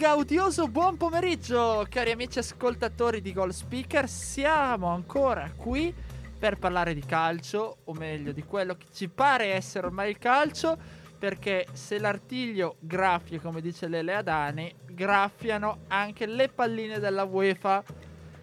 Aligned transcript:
Gaudioso 0.00 0.66
buon 0.68 0.96
pomeriggio, 0.96 1.84
cari 1.90 2.10
amici 2.10 2.38
ascoltatori 2.38 3.20
di 3.20 3.34
Goal 3.34 3.52
Speaker. 3.52 4.08
Siamo 4.08 4.86
ancora 4.86 5.52
qui 5.54 5.94
per 6.38 6.56
parlare 6.56 6.94
di 6.94 7.04
calcio, 7.04 7.80
o 7.84 7.92
meglio 7.92 8.32
di 8.32 8.42
quello 8.42 8.76
che 8.76 8.86
ci 8.94 9.10
pare 9.10 9.52
essere 9.52 9.88
ormai 9.88 10.08
il 10.08 10.16
calcio, 10.16 10.74
perché 11.18 11.66
se 11.72 11.98
l'artiglio 11.98 12.76
graffia, 12.80 13.40
come 13.40 13.60
dice 13.60 13.88
Lele 13.88 14.14
Adani, 14.14 14.74
graffiano 14.86 15.80
anche 15.88 16.24
le 16.24 16.48
palline 16.48 16.98
della 16.98 17.24
UEFA. 17.24 17.84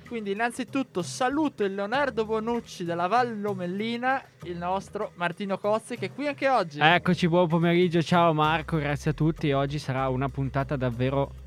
Quindi 0.07 0.33
innanzitutto 0.33 1.01
saluto 1.01 1.63
il 1.63 1.73
Leonardo 1.73 2.23
Bonucci 2.23 2.83
della 2.83 3.07
Val 3.07 3.41
Lomellina, 3.41 4.23
il 4.43 4.57
nostro 4.57 5.13
Martino 5.15 5.57
Cozzi 5.57 5.97
che 5.97 6.05
è 6.05 6.13
qui 6.13 6.27
anche 6.27 6.47
oggi. 6.49 6.79
Eccoci, 6.79 7.27
buon 7.27 7.47
pomeriggio, 7.47 8.03
ciao 8.03 8.31
Marco, 8.31 8.77
grazie 8.77 9.09
a 9.09 9.13
tutti. 9.15 9.51
Oggi 9.53 9.79
sarà 9.79 10.07
una 10.07 10.29
puntata 10.29 10.75
davvero 10.75 11.45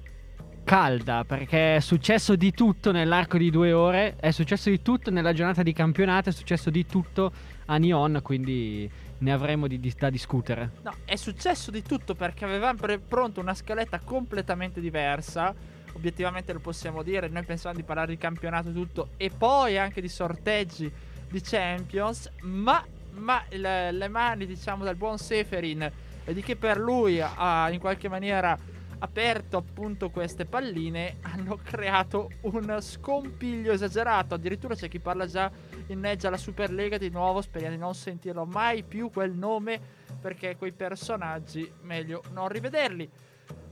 calda 0.64 1.24
perché 1.24 1.76
è 1.76 1.80
successo 1.80 2.36
di 2.36 2.52
tutto 2.52 2.92
nell'arco 2.92 3.38
di 3.38 3.50
due 3.50 3.72
ore, 3.72 4.16
è 4.16 4.30
successo 4.30 4.70
di 4.70 4.82
tutto 4.82 5.10
nella 5.10 5.32
giornata 5.32 5.62
di 5.62 5.72
campionato, 5.72 6.28
è 6.28 6.32
successo 6.32 6.70
di 6.70 6.86
tutto 6.86 7.32
a 7.66 7.76
Nyon, 7.76 8.20
quindi 8.22 8.90
ne 9.18 9.32
avremo 9.32 9.66
di, 9.66 9.78
di, 9.80 9.92
da 9.96 10.10
discutere. 10.10 10.70
No, 10.82 10.94
è 11.04 11.16
successo 11.16 11.70
di 11.70 11.82
tutto 11.82 12.14
perché 12.14 12.44
avevamo 12.44 12.78
pre- 12.78 12.98
pronto 12.98 13.40
una 13.40 13.54
scaletta 13.54 14.00
completamente 14.00 14.80
diversa 14.80 15.54
obiettivamente 15.92 16.52
lo 16.52 16.60
possiamo 16.60 17.02
dire, 17.02 17.28
noi 17.28 17.44
pensavamo 17.44 17.78
di 17.78 17.84
parlare 17.84 18.12
di 18.12 18.18
campionato 18.18 18.72
tutto 18.72 19.10
e 19.16 19.30
poi 19.30 19.78
anche 19.78 20.00
di 20.00 20.08
sorteggi 20.08 20.90
di 21.28 21.40
Champions, 21.40 22.30
ma, 22.42 22.84
ma 23.12 23.42
le, 23.50 23.92
le, 23.92 24.08
mani 24.08 24.46
diciamo 24.46 24.84
del 24.84 24.96
buon 24.96 25.18
Seferin 25.18 25.90
e 26.24 26.34
di 26.34 26.42
chi 26.42 26.56
per 26.56 26.78
lui 26.78 27.20
ha 27.20 27.68
in 27.70 27.78
qualche 27.78 28.08
maniera 28.08 28.56
aperto 29.00 29.56
appunto 29.56 30.10
queste 30.10 30.44
palline 30.44 31.16
hanno 31.22 31.56
creato 31.56 32.30
un 32.42 32.78
scompiglio 32.80 33.72
esagerato, 33.72 34.34
addirittura 34.34 34.74
c'è 34.74 34.88
chi 34.88 35.00
parla 35.00 35.26
già 35.26 35.50
inneggia 35.88 36.30
la 36.30 36.36
Superlega 36.36 36.98
di 36.98 37.10
nuovo, 37.10 37.40
speriamo 37.40 37.74
di 37.74 37.80
non 37.80 37.94
sentirlo 37.94 38.44
mai 38.44 38.82
più 38.82 39.10
quel 39.10 39.32
nome 39.32 39.80
perché 40.20 40.56
quei 40.56 40.72
personaggi 40.72 41.70
meglio 41.82 42.22
non 42.32 42.48
rivederli. 42.48 43.08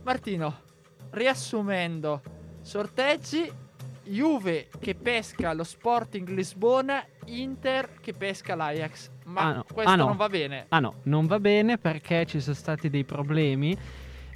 Martino, 0.02 0.60
riassumendo, 1.10 2.22
sorteggi, 2.62 3.66
Juve 4.04 4.68
che 4.80 4.94
pesca 4.94 5.52
lo 5.52 5.64
Sporting 5.64 6.28
Lisbona, 6.28 7.04
Inter 7.26 8.00
che 8.00 8.14
pesca 8.14 8.54
l'Ajax. 8.54 9.10
Ma 9.24 9.42
ah 9.42 9.52
no. 9.52 9.64
questo 9.70 9.92
ah 9.92 9.96
no. 9.96 10.06
non 10.06 10.16
va 10.16 10.28
bene. 10.30 10.64
Ah 10.68 10.80
no, 10.80 10.94
non 11.02 11.26
va 11.26 11.38
bene 11.38 11.76
perché 11.76 12.24
ci 12.24 12.40
sono 12.40 12.54
stati 12.54 12.88
dei 12.88 13.04
problemi. 13.04 13.76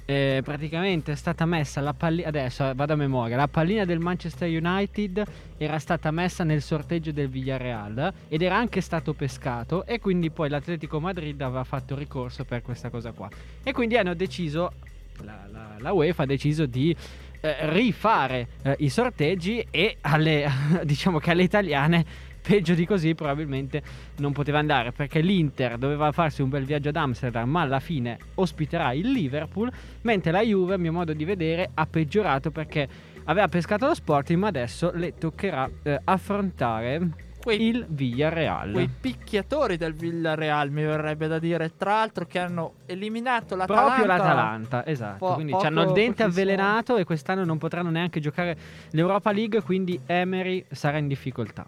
Eh, 0.05 0.41
praticamente 0.43 1.13
è 1.13 1.15
stata 1.15 1.45
messa 1.45 1.79
la 1.79 1.93
pallina 1.93 2.27
adesso 2.27 2.69
vado 2.75 2.91
a 2.91 2.95
memoria 2.97 3.37
la 3.37 3.47
pallina 3.47 3.85
del 3.85 3.99
Manchester 3.99 4.49
United 4.49 5.23
era 5.57 5.79
stata 5.79 6.11
messa 6.11 6.43
nel 6.43 6.61
sorteggio 6.61 7.13
del 7.13 7.29
Villarreal 7.29 8.13
ed 8.27 8.41
era 8.41 8.57
anche 8.57 8.81
stato 8.81 9.13
pescato 9.13 9.85
e 9.85 9.99
quindi 9.99 10.29
poi 10.29 10.49
l'Atletico 10.49 10.99
Madrid 10.99 11.39
aveva 11.41 11.63
fatto 11.63 11.95
ricorso 11.95 12.43
per 12.43 12.61
questa 12.61 12.89
cosa 12.89 13.11
qua. 13.11 13.29
E 13.63 13.71
quindi 13.71 13.95
hanno 13.95 14.13
deciso 14.13 14.73
la, 15.21 15.47
la, 15.49 15.75
la 15.77 15.91
UEFA 15.93 16.23
ha 16.23 16.25
deciso 16.25 16.65
di 16.65 16.95
eh, 17.41 17.55
rifare 17.71 18.47
eh, 18.61 18.75
i 18.79 18.89
sorteggi 18.89 19.65
e 19.69 19.97
alle, 20.01 20.49
diciamo 20.83 21.19
che 21.19 21.31
alle 21.31 21.43
italiane 21.43 22.05
peggio 22.43 22.73
di 22.73 22.85
così 22.85 23.15
probabilmente 23.15 23.81
non 24.17 24.33
poteva 24.33 24.59
andare 24.59 24.91
perché 24.91 25.21
l'Inter 25.21 25.77
doveva 25.77 26.11
farsi 26.11 26.41
un 26.41 26.49
bel 26.49 26.65
viaggio 26.65 26.89
ad 26.89 26.97
Amsterdam 26.97 27.49
ma 27.49 27.61
alla 27.61 27.79
fine 27.79 28.17
ospiterà 28.35 28.91
il 28.91 29.09
Liverpool 29.09 29.71
mentre 30.01 30.31
la 30.31 30.41
Juve 30.41 30.73
a 30.73 30.77
mio 30.77 30.91
modo 30.91 31.13
di 31.13 31.23
vedere 31.23 31.69
ha 31.73 31.85
peggiorato 31.85 32.51
perché 32.51 32.87
aveva 33.23 33.47
pescato 33.47 33.87
lo 33.87 33.95
Sporting 33.95 34.39
ma 34.39 34.47
adesso 34.47 34.91
le 34.93 35.17
toccherà 35.17 35.69
eh, 35.83 36.01
affrontare 36.03 37.31
quei, 37.43 37.67
il 37.67 37.85
Villarreal. 37.89 38.71
Quei 38.71 38.87
picchiatori 38.87 39.75
del 39.75 39.93
Villarreal, 39.93 40.71
mi 40.71 40.83
verrebbe 40.83 41.27
da 41.27 41.39
dire. 41.39 41.75
Tra 41.75 41.95
l'altro, 41.95 42.25
che 42.25 42.39
hanno 42.39 42.75
eliminato 42.85 43.57
l'Atalanta. 43.57 43.95
Proprio 43.95 44.05
l'Atalanta, 44.05 44.85
esatto. 44.85 45.25
Po- 45.25 45.33
quindi 45.33 45.53
hanno 45.53 45.83
il 45.83 45.91
dente 45.91 46.23
avvelenato 46.23 46.95
e 46.95 47.03
quest'anno 47.03 47.43
non 47.43 47.57
potranno 47.57 47.89
neanche 47.89 48.21
giocare 48.21 48.57
l'Europa 48.91 49.33
League. 49.33 49.61
Quindi 49.61 49.99
Emery 50.05 50.63
sarà 50.71 50.99
in 50.99 51.07
difficoltà. 51.07 51.65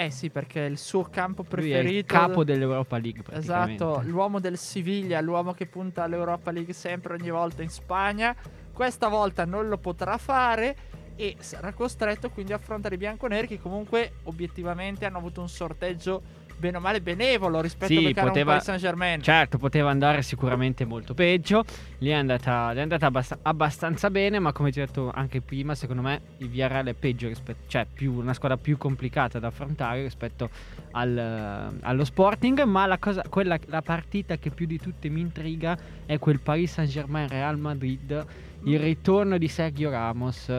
Eh 0.00 0.10
sì, 0.10 0.30
perché 0.30 0.60
il 0.60 0.78
suo 0.78 1.02
campo 1.02 1.42
preferito. 1.42 1.82
Lui 1.82 1.94
è 1.96 1.98
il 1.98 2.04
capo 2.06 2.42
dell'Europa 2.42 2.96
League. 2.96 3.22
Esatto, 3.32 4.00
l'uomo 4.06 4.40
del 4.40 4.56
Siviglia, 4.56 5.20
l'uomo 5.20 5.52
che 5.52 5.66
punta 5.66 6.04
all'Europa 6.04 6.50
League 6.50 6.72
sempre 6.72 7.12
ogni 7.12 7.28
volta 7.28 7.62
in 7.62 7.68
Spagna. 7.68 8.34
Questa 8.72 9.08
volta 9.08 9.44
non 9.44 9.68
lo 9.68 9.76
potrà 9.76 10.16
fare 10.16 10.74
e 11.20 11.36
sarà 11.40 11.74
costretto 11.74 12.30
quindi 12.30 12.54
a 12.54 12.56
affrontare 12.56 12.94
i 12.94 12.98
bianconeri 12.98 13.46
che 13.46 13.60
comunque 13.60 14.12
obiettivamente 14.22 15.04
hanno 15.04 15.18
avuto 15.18 15.42
un 15.42 15.50
sorteggio 15.50 16.22
bene 16.60 16.76
o 16.76 16.80
male 16.80 17.00
benevolo 17.00 17.60
rispetto 17.60 17.92
sì, 17.92 18.12
a 18.14 18.22
poteva, 18.22 18.52
Paris 18.52 18.64
Saint 18.64 18.80
Germain. 18.80 19.22
Certo, 19.22 19.58
poteva 19.58 19.90
andare 19.90 20.22
sicuramente 20.22 20.84
molto 20.84 21.14
peggio. 21.14 21.64
Gli 21.98 22.08
è 22.08 22.12
andata, 22.12 22.72
è 22.72 22.80
andata 22.80 23.06
abbast- 23.06 23.38
abbastanza 23.42 24.10
bene, 24.10 24.38
ma 24.38 24.52
come 24.52 24.70
ti 24.70 24.80
ho 24.80 24.86
detto 24.86 25.10
anche 25.12 25.40
prima, 25.40 25.74
secondo 25.74 26.02
me 26.02 26.20
il 26.38 26.50
VRL 26.50 26.88
è 26.88 26.94
peggio 26.94 27.28
rispetto, 27.28 27.64
cioè 27.66 27.86
più, 27.92 28.12
una 28.12 28.34
squadra 28.34 28.58
più 28.58 28.76
complicata 28.76 29.38
da 29.38 29.48
affrontare 29.48 30.02
rispetto 30.02 30.50
al, 30.92 31.78
allo 31.80 32.04
Sporting. 32.04 32.62
Ma 32.62 32.86
la, 32.86 32.98
cosa, 32.98 33.24
quella, 33.28 33.58
la 33.66 33.82
partita 33.82 34.36
che 34.36 34.50
più 34.50 34.66
di 34.66 34.78
tutte 34.78 35.08
mi 35.08 35.20
intriga 35.20 35.76
è 36.04 36.18
quel 36.18 36.40
Paris 36.40 36.72
Saint 36.72 36.90
Germain 36.90 37.26
Real 37.26 37.58
Madrid. 37.58 38.26
Il 38.64 38.78
ritorno 38.78 39.38
di 39.38 39.48
Sergio 39.48 39.88
Ramos. 39.88 40.52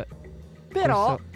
Però 0.72 1.16
Questo 1.16 1.32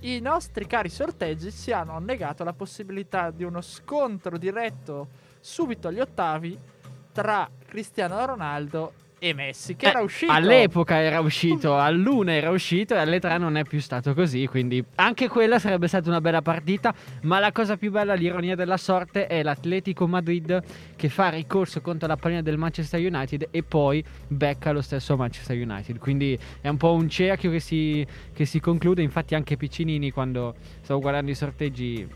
i 0.00 0.20
nostri 0.20 0.66
cari 0.66 0.88
sorteggi 0.88 1.50
ci 1.50 1.72
hanno 1.72 1.98
negato 1.98 2.44
la 2.44 2.52
possibilità 2.52 3.30
di 3.30 3.44
uno 3.44 3.60
scontro 3.60 4.36
diretto 4.36 5.08
subito 5.40 5.88
agli 5.88 6.00
ottavi 6.00 6.58
tra 7.12 7.48
Cristiano 7.66 8.24
Ronaldo 8.24 8.92
e 9.18 9.32
Messi, 9.32 9.76
che 9.76 9.86
eh, 9.86 9.88
era 9.90 10.00
uscito. 10.00 10.30
All'epoca 10.30 11.00
era 11.00 11.20
uscito, 11.20 11.78
all'una 11.78 12.32
era 12.32 12.50
uscito 12.50 12.94
e 12.94 12.98
alle 12.98 13.18
tre 13.18 13.38
non 13.38 13.56
è 13.56 13.64
più 13.64 13.80
stato 13.80 14.12
così. 14.14 14.46
Quindi 14.46 14.84
anche 14.96 15.28
quella 15.28 15.58
sarebbe 15.58 15.88
stata 15.88 16.08
una 16.08 16.20
bella 16.20 16.42
partita. 16.42 16.94
Ma 17.22 17.38
la 17.38 17.52
cosa 17.52 17.76
più 17.76 17.90
bella, 17.90 18.14
l'ironia 18.14 18.54
della 18.54 18.76
sorte, 18.76 19.26
è 19.26 19.42
l'Atletico 19.42 20.06
Madrid 20.06 20.62
che 20.94 21.08
fa 21.08 21.30
ricorso 21.30 21.80
contro 21.80 22.06
la 22.06 22.16
pallina 22.16 22.42
del 22.42 22.58
Manchester 22.58 23.00
United 23.00 23.48
e 23.50 23.62
poi 23.62 24.04
becca 24.28 24.72
lo 24.72 24.82
stesso 24.82 25.16
Manchester 25.16 25.56
United. 25.56 25.98
Quindi 25.98 26.38
è 26.60 26.68
un 26.68 26.76
po' 26.76 26.92
un 26.92 27.08
cerchio 27.08 27.50
che 27.50 27.60
si, 27.60 28.06
che 28.32 28.44
si 28.44 28.60
conclude. 28.60 29.02
Infatti, 29.02 29.34
anche 29.34 29.56
Piccinini, 29.56 30.10
quando 30.10 30.54
stavo 30.82 31.00
guardando 31.00 31.30
i 31.30 31.34
sorteggi, 31.34 32.06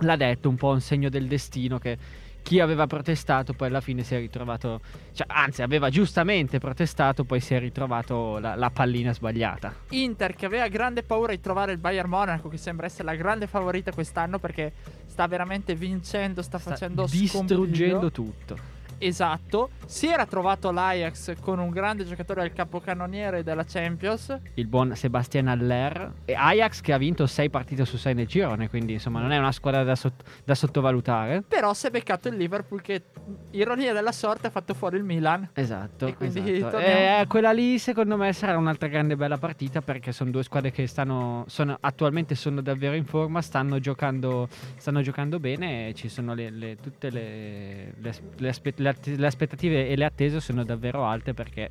l'ha 0.00 0.16
detto 0.16 0.48
un 0.48 0.56
po' 0.56 0.70
un 0.70 0.80
segno 0.80 1.08
del 1.08 1.26
destino 1.26 1.78
che 1.78 2.22
chi 2.44 2.60
aveva 2.60 2.86
protestato 2.86 3.54
poi 3.54 3.68
alla 3.68 3.80
fine 3.80 4.02
si 4.02 4.14
è 4.14 4.18
ritrovato, 4.18 4.80
cioè, 5.14 5.26
anzi 5.30 5.62
aveva 5.62 5.88
giustamente 5.88 6.58
protestato, 6.58 7.24
poi 7.24 7.40
si 7.40 7.54
è 7.54 7.58
ritrovato 7.58 8.38
la, 8.38 8.54
la, 8.54 8.68
pallina 8.68 9.14
sbagliata. 9.14 9.74
Inter 9.90 10.36
che 10.36 10.44
aveva 10.44 10.68
grande 10.68 11.02
paura 11.02 11.32
di 11.32 11.40
trovare 11.40 11.72
il 11.72 11.78
Bayern 11.78 12.10
Monaco 12.10 12.50
che 12.50 12.58
sembra 12.58 12.84
essere 12.84 13.04
la 13.04 13.14
grande 13.14 13.46
favorita 13.46 13.92
quest'anno 13.92 14.38
perché 14.38 14.72
sta 15.06 15.26
veramente 15.26 15.74
vincendo, 15.74 16.42
sta, 16.42 16.58
sta 16.58 16.72
facendo 16.72 17.06
distruggendo 17.08 18.10
scompiglio. 18.10 18.10
tutto. 18.10 18.82
Esatto, 18.98 19.70
si 19.86 20.06
era 20.06 20.26
trovato 20.26 20.70
l'Ajax 20.70 21.34
con 21.40 21.58
un 21.58 21.70
grande 21.70 22.04
giocatore 22.04 22.42
del 22.42 22.52
capocannoniere 22.52 23.42
della 23.42 23.64
Champions, 23.64 24.38
il 24.54 24.66
buon 24.66 24.94
Sebastian 24.94 25.48
Aller. 25.48 26.12
E 26.24 26.34
Ajax 26.34 26.80
che 26.80 26.92
ha 26.92 26.98
vinto 26.98 27.26
6 27.26 27.50
partite 27.50 27.84
su 27.84 27.96
6 27.96 28.14
nel 28.14 28.26
girone, 28.26 28.68
quindi 28.68 28.94
insomma 28.94 29.20
non 29.20 29.32
è 29.32 29.38
una 29.38 29.52
squadra 29.52 29.82
da, 29.82 29.94
sott- 29.94 30.22
da, 30.44 30.54
sottovalutare. 30.54 31.42
Però 31.46 31.74
si 31.74 31.86
è 31.86 31.90
beccato 31.90 32.28
il 32.28 32.36
Liverpool 32.36 32.80
che, 32.82 33.02
ironia 33.50 33.92
della 33.92 34.12
sorte, 34.12 34.48
ha 34.48 34.50
fatto 34.50 34.74
fuori 34.74 34.96
il 34.96 35.04
Milan. 35.04 35.48
Esatto. 35.54 36.06
E 36.06 36.14
quindi 36.14 36.56
esatto. 36.56 36.78
E 36.78 37.24
quella 37.28 37.52
lì 37.52 37.78
secondo 37.78 38.16
me 38.16 38.32
sarà 38.32 38.56
un'altra 38.56 38.88
grande 38.88 39.16
bella 39.16 39.38
partita 39.38 39.82
perché 39.82 40.12
sono 40.12 40.30
due 40.30 40.42
squadre 40.42 40.70
che 40.70 40.86
stanno, 40.86 41.44
sono, 41.48 41.76
attualmente 41.80 42.34
sono 42.34 42.60
davvero 42.60 42.94
in 42.94 43.04
forma, 43.04 43.42
stanno 43.42 43.78
giocando, 43.78 44.48
stanno 44.76 45.02
giocando 45.02 45.40
bene 45.40 45.88
e 45.88 45.94
ci 45.94 46.08
sono 46.08 46.34
le, 46.34 46.50
le, 46.50 46.76
tutte 46.76 47.10
le, 47.10 47.94
le, 47.98 48.14
le 48.36 48.48
aspettative 48.48 48.83
le 48.92 49.26
aspettative 49.26 49.88
e 49.88 49.96
le 49.96 50.04
attese 50.04 50.40
sono 50.40 50.64
davvero 50.64 51.04
alte 51.04 51.34
perché 51.34 51.70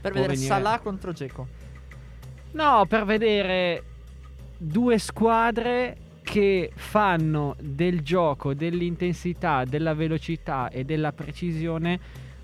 per 0.00 0.12
vedere 0.12 0.34
venire... 0.34 0.48
Salah 0.48 0.78
contro 0.78 1.12
Geco 1.12 1.60
No, 2.52 2.84
per 2.86 3.04
vedere 3.04 3.82
due 4.58 4.98
squadre 4.98 5.96
che 6.22 6.70
fanno 6.74 7.56
del 7.60 8.02
gioco, 8.02 8.54
dell'intensità, 8.54 9.64
della 9.64 9.94
velocità 9.94 10.68
e 10.68 10.84
della 10.84 11.12
precisione 11.12 11.98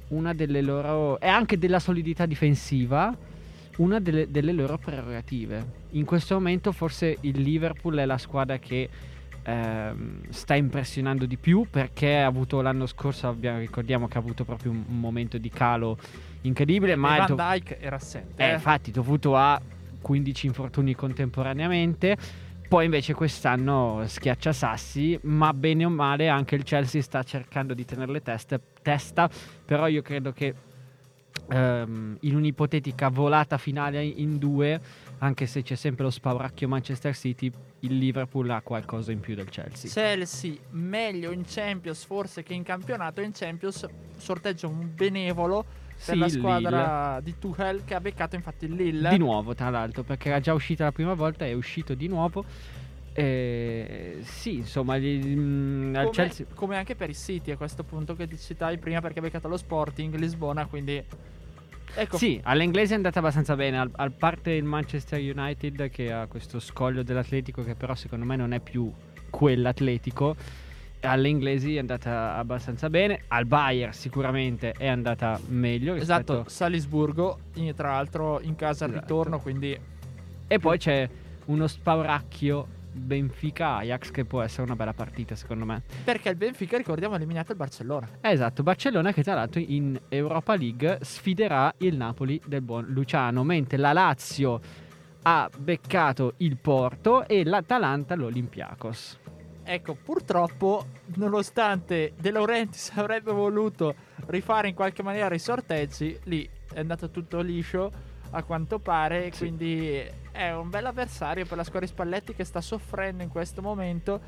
una 0.08 0.32
delle 0.32 0.62
loro 0.62 1.20
e 1.20 1.26
anche 1.26 1.58
della 1.58 1.78
solidità 1.78 2.24
difensiva 2.24 3.14
una 3.76 4.00
delle, 4.00 4.30
delle 4.30 4.52
loro 4.52 4.78
prerogative. 4.78 5.86
In 5.90 6.06
questo 6.06 6.34
momento 6.34 6.72
forse 6.72 7.18
il 7.20 7.40
Liverpool 7.40 7.96
è 7.96 8.06
la 8.06 8.18
squadra 8.18 8.58
che 8.58 8.88
ehm, 9.48 10.28
sta 10.28 10.54
impressionando 10.54 11.24
di 11.24 11.38
più 11.38 11.66
perché 11.68 12.18
ha 12.18 12.26
avuto 12.26 12.60
l'anno 12.60 12.86
scorso, 12.86 13.28
abbiamo, 13.28 13.58
ricordiamo 13.58 14.06
che 14.06 14.18
ha 14.18 14.20
avuto 14.20 14.44
proprio 14.44 14.70
un, 14.70 14.84
un 14.86 15.00
momento 15.00 15.38
di 15.38 15.48
calo 15.48 15.96
incredibile, 16.42 16.94
ma 16.96 17.16
Van 17.16 17.24
è 17.24 17.28
do- 17.28 17.34
Dyke 17.34 17.80
era 17.80 17.96
assente. 17.96 18.42
eh, 18.42 18.50
eh. 18.50 18.52
infatti 18.52 18.90
dovuto 18.90 19.36
a 19.36 19.60
15 20.00 20.46
infortuni 20.46 20.94
contemporaneamente. 20.94 22.16
Poi 22.68 22.84
invece 22.84 23.14
quest'anno 23.14 24.02
schiaccia 24.06 24.52
sassi, 24.52 25.18
ma 25.22 25.54
bene 25.54 25.86
o 25.86 25.88
male 25.88 26.28
anche 26.28 26.54
il 26.54 26.64
Chelsea 26.64 27.00
sta 27.00 27.22
cercando 27.22 27.72
di 27.72 27.86
tenerle 27.86 28.20
teste, 28.20 28.60
testa, 28.82 29.30
però 29.64 29.86
io 29.86 30.02
credo 30.02 30.32
che 30.32 30.54
ehm, 31.48 32.18
in 32.20 32.36
un'ipotetica 32.36 33.08
volata 33.08 33.56
finale 33.56 34.04
in 34.04 34.36
due, 34.36 34.78
anche 35.18 35.46
se 35.46 35.62
c'è 35.62 35.74
sempre 35.74 36.04
lo 36.04 36.10
spauracchio 36.10 36.68
Manchester 36.68 37.14
City, 37.14 37.50
il 37.80 37.96
Liverpool 37.98 38.48
ha 38.50 38.60
qualcosa 38.62 39.12
in 39.12 39.20
più 39.20 39.34
del 39.34 39.48
Chelsea. 39.48 39.90
Chelsea 39.90 40.54
meglio 40.70 41.30
in 41.32 41.44
Champions 41.46 42.04
forse 42.04 42.42
che 42.42 42.54
in 42.54 42.62
campionato. 42.62 43.20
In 43.20 43.32
Champions 43.32 43.86
sorteggia 44.16 44.66
un 44.66 44.92
benevolo 44.94 45.64
per 46.04 46.14
Sì, 46.14 46.16
la 46.18 46.28
squadra 46.28 47.20
di 47.20 47.34
Tuchel 47.38 47.84
che 47.84 47.94
ha 47.94 48.00
beccato 48.00 48.36
infatti 48.36 48.66
il 48.66 48.74
Lille. 48.74 49.08
Di 49.08 49.18
nuovo, 49.18 49.54
tra 49.54 49.70
l'altro, 49.70 50.02
perché 50.04 50.28
era 50.28 50.40
già 50.40 50.54
uscita 50.54 50.84
la 50.84 50.92
prima 50.92 51.14
volta, 51.14 51.44
è 51.44 51.52
uscito 51.52 51.94
di 51.94 52.06
nuovo. 52.06 52.44
Eh, 53.12 54.18
sì, 54.22 54.58
insomma, 54.58 54.96
gli- 54.96 55.20
mm, 55.36 55.94
al 55.96 56.02
come, 56.04 56.14
Chelsea. 56.14 56.46
come 56.54 56.76
anche 56.76 56.94
per 56.94 57.08
il 57.08 57.16
City 57.16 57.50
a 57.50 57.56
questo 57.56 57.82
punto 57.82 58.14
che 58.14 58.28
ti 58.28 58.38
citavi 58.38 58.78
prima 58.78 59.00
perché 59.00 59.18
ha 59.18 59.22
beccato 59.22 59.48
lo 59.48 59.56
Sporting 59.56 60.14
Lisbona, 60.14 60.66
quindi 60.66 61.02
ecco 61.94 62.16
Sì, 62.16 62.40
all'inglese 62.44 62.92
è 62.92 62.96
andata 62.96 63.18
abbastanza 63.18 63.54
bene, 63.56 63.78
al, 63.78 63.90
al 63.96 64.12
parte 64.12 64.52
il 64.52 64.64
Manchester 64.64 65.18
United 65.20 65.90
che 65.90 66.12
ha 66.12 66.26
questo 66.26 66.60
scoglio 66.60 67.02
dell'Atletico 67.02 67.62
che 67.62 67.74
però 67.74 67.94
secondo 67.94 68.24
me 68.24 68.36
non 68.36 68.52
è 68.52 68.60
più 68.60 68.92
quell'Atletico. 69.30 70.36
Alle 71.00 71.28
inglesi 71.28 71.76
è 71.76 71.78
andata 71.78 72.34
abbastanza 72.34 72.90
bene, 72.90 73.20
al 73.28 73.46
Bayern 73.46 73.92
sicuramente 73.92 74.72
è 74.72 74.88
andata 74.88 75.38
meglio. 75.46 75.94
Esatto, 75.94 76.32
rispetto- 76.32 76.48
Salisburgo, 76.50 77.38
in- 77.54 77.72
tra 77.74 77.92
l'altro 77.92 78.40
in 78.40 78.56
casa 78.56 78.84
al 78.84 78.90
Esatto. 78.90 79.06
ritorno, 79.06 79.38
quindi 79.38 79.78
E 80.48 80.58
poi 80.58 80.78
c'è 80.78 81.08
uno 81.46 81.66
spauracchio 81.66 82.66
Benfica-Ajax 82.92 84.10
che 84.10 84.24
può 84.24 84.42
essere 84.42 84.62
una 84.62 84.76
bella 84.76 84.92
partita 84.92 85.34
secondo 85.34 85.64
me. 85.64 85.82
perché 86.04 86.30
il 86.30 86.36
Benfica, 86.36 86.76
ricordiamo, 86.76 87.14
ha 87.14 87.16
eliminato 87.16 87.52
il 87.52 87.58
Barcellona. 87.58 88.08
Esatto, 88.20 88.62
Barcellona 88.62 89.12
che 89.12 89.22
tra 89.22 89.34
l'altro 89.34 89.60
in 89.60 89.98
Europa 90.08 90.54
League 90.56 90.98
sfiderà 91.02 91.72
il 91.78 91.96
Napoli 91.96 92.40
del 92.46 92.62
buon 92.62 92.86
Luciano, 92.88 93.44
mentre 93.44 93.76
la 93.76 93.92
Lazio 93.92 94.60
ha 95.22 95.50
beccato 95.56 96.34
il 96.38 96.56
Porto 96.56 97.26
e 97.26 97.44
l'Atalanta 97.44 98.14
l'Olympiakos. 98.14 99.18
Ecco, 99.64 99.94
purtroppo, 100.02 100.86
nonostante 101.16 102.14
De 102.18 102.30
Laurentiis 102.30 102.92
avrebbe 102.96 103.32
voluto 103.32 103.94
rifare 104.26 104.68
in 104.68 104.74
qualche 104.74 105.02
maniera 105.02 105.34
i 105.34 105.38
sorteggi, 105.38 106.18
lì 106.24 106.48
è 106.72 106.80
andato 106.80 107.10
tutto 107.10 107.40
liscio 107.40 107.90
a 108.30 108.42
quanto 108.42 108.78
pare. 108.78 109.30
Sì. 109.32 109.40
Quindi 109.40 110.02
è 110.38 110.54
un 110.54 110.70
bel 110.70 110.86
avversario 110.86 111.44
per 111.46 111.56
la 111.56 111.64
squadra 111.64 111.86
di 111.86 111.92
Spalletti 111.92 112.32
che 112.32 112.44
sta 112.44 112.60
soffrendo 112.60 113.24
in 113.24 113.28
questo 113.28 113.60
momento 113.60 114.20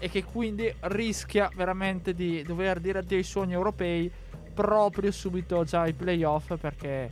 e 0.00 0.08
che 0.08 0.24
quindi 0.24 0.72
rischia 0.80 1.50
veramente 1.54 2.14
di 2.14 2.42
dover 2.42 2.80
dire 2.80 3.00
addio 3.00 3.18
ai 3.18 3.22
sogni 3.22 3.52
europei 3.52 4.10
proprio 4.54 5.10
subito 5.12 5.62
già 5.64 5.82
ai 5.82 5.92
playoff 5.92 6.56
perché 6.56 7.10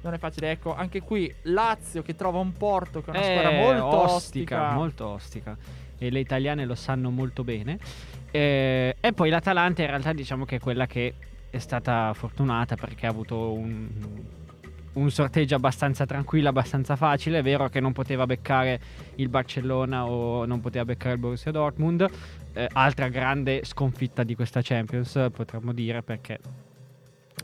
non 0.00 0.12
è 0.12 0.18
facile. 0.18 0.50
Ecco, 0.50 0.74
anche 0.74 1.02
qui 1.02 1.32
Lazio 1.42 2.02
che 2.02 2.16
trova 2.16 2.40
un 2.40 2.52
Porto 2.52 3.00
che 3.00 3.12
è 3.12 3.14
una 3.16 3.22
squadra 3.22 3.50
Eh, 3.52 3.62
molto 3.62 4.12
ostica. 4.12 4.70
molto 4.72 5.06
ostica. 5.06 5.56
E 5.96 6.10
le 6.10 6.18
italiane 6.18 6.64
lo 6.66 6.74
sanno 6.74 7.10
molto 7.10 7.44
bene. 7.44 7.78
Eh, 8.32 8.96
e 8.98 9.12
poi 9.12 9.30
l'Atalanta 9.30 9.82
in 9.82 9.88
realtà 9.88 10.12
diciamo 10.12 10.44
che 10.44 10.56
è 10.56 10.58
quella 10.58 10.86
che 10.86 11.14
è 11.48 11.58
stata 11.58 12.12
fortunata 12.12 12.74
perché 12.74 13.06
ha 13.06 13.10
avuto 13.10 13.52
un, 13.52 13.88
un 14.94 15.10
sorteggio 15.10 15.54
abbastanza 15.54 16.06
tranquillo, 16.06 16.48
abbastanza 16.48 16.96
facile. 16.96 17.38
È 17.38 17.42
vero 17.42 17.68
che 17.68 17.80
non 17.80 17.92
poteva 17.92 18.26
beccare 18.26 18.80
il 19.16 19.28
Barcellona 19.28 20.06
o 20.06 20.44
non 20.44 20.60
poteva 20.60 20.84
beccare 20.84 21.14
il 21.14 21.20
Borussia 21.20 21.50
Dortmund. 21.50 22.08
Eh, 22.52 22.68
altra 22.72 23.08
grande 23.08 23.64
sconfitta 23.64 24.22
di 24.22 24.34
questa 24.34 24.60
Champions, 24.62 25.28
potremmo 25.32 25.72
dire, 25.72 26.02
perché 26.02 26.38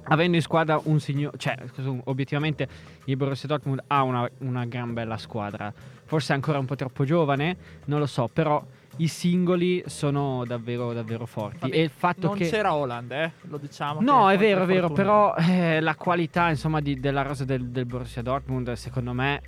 avendo 0.05 0.37
in 0.37 0.43
squadra 0.43 0.81
un 0.85 1.01
signore, 1.01 1.37
cioè 1.39 1.57
obiettivamente 2.05 2.69
il 3.05 3.17
Borussia 3.17 3.49
Dortmund 3.49 3.83
ha 3.89 4.03
una, 4.03 4.29
una 4.39 4.65
gran 4.65 4.93
bella 4.93 5.17
squadra, 5.17 5.73
forse 6.05 6.33
ancora 6.33 6.59
un 6.59 6.65
po' 6.65 6.77
troppo 6.77 7.05
giovane, 7.05 7.57
non 7.87 7.99
lo 7.99 8.07
so, 8.07 8.29
però 8.33 8.65
i 8.97 9.09
singoli 9.09 9.83
sono 9.87 10.45
davvero 10.47 10.93
davvero 10.93 11.27
forti 11.27 11.59
Vabbè, 11.61 11.75
e 11.77 11.83
il 11.83 11.91
fatto 11.91 12.29
non 12.29 12.37
che 12.37 12.49
c'era 12.49 12.75
Holland, 12.75 13.11
eh, 13.13 13.33
lo 13.43 13.57
diciamo. 13.57 14.01
No, 14.01 14.31
è 14.31 14.37
vero, 14.37 14.63
è 14.63 14.67
vero, 14.67 14.89
infortunio. 14.89 14.95
però 14.95 15.35
eh, 15.37 15.81
la 15.81 15.95
qualità 15.95 16.49
insomma 16.51 16.81
di- 16.81 17.01
della 17.01 17.23
rosa 17.23 17.45
del, 17.45 17.69
del 17.69 17.87
Borussia 17.87 18.23
Dortmund 18.23 18.73
secondo 18.73 19.13
me 19.13 19.43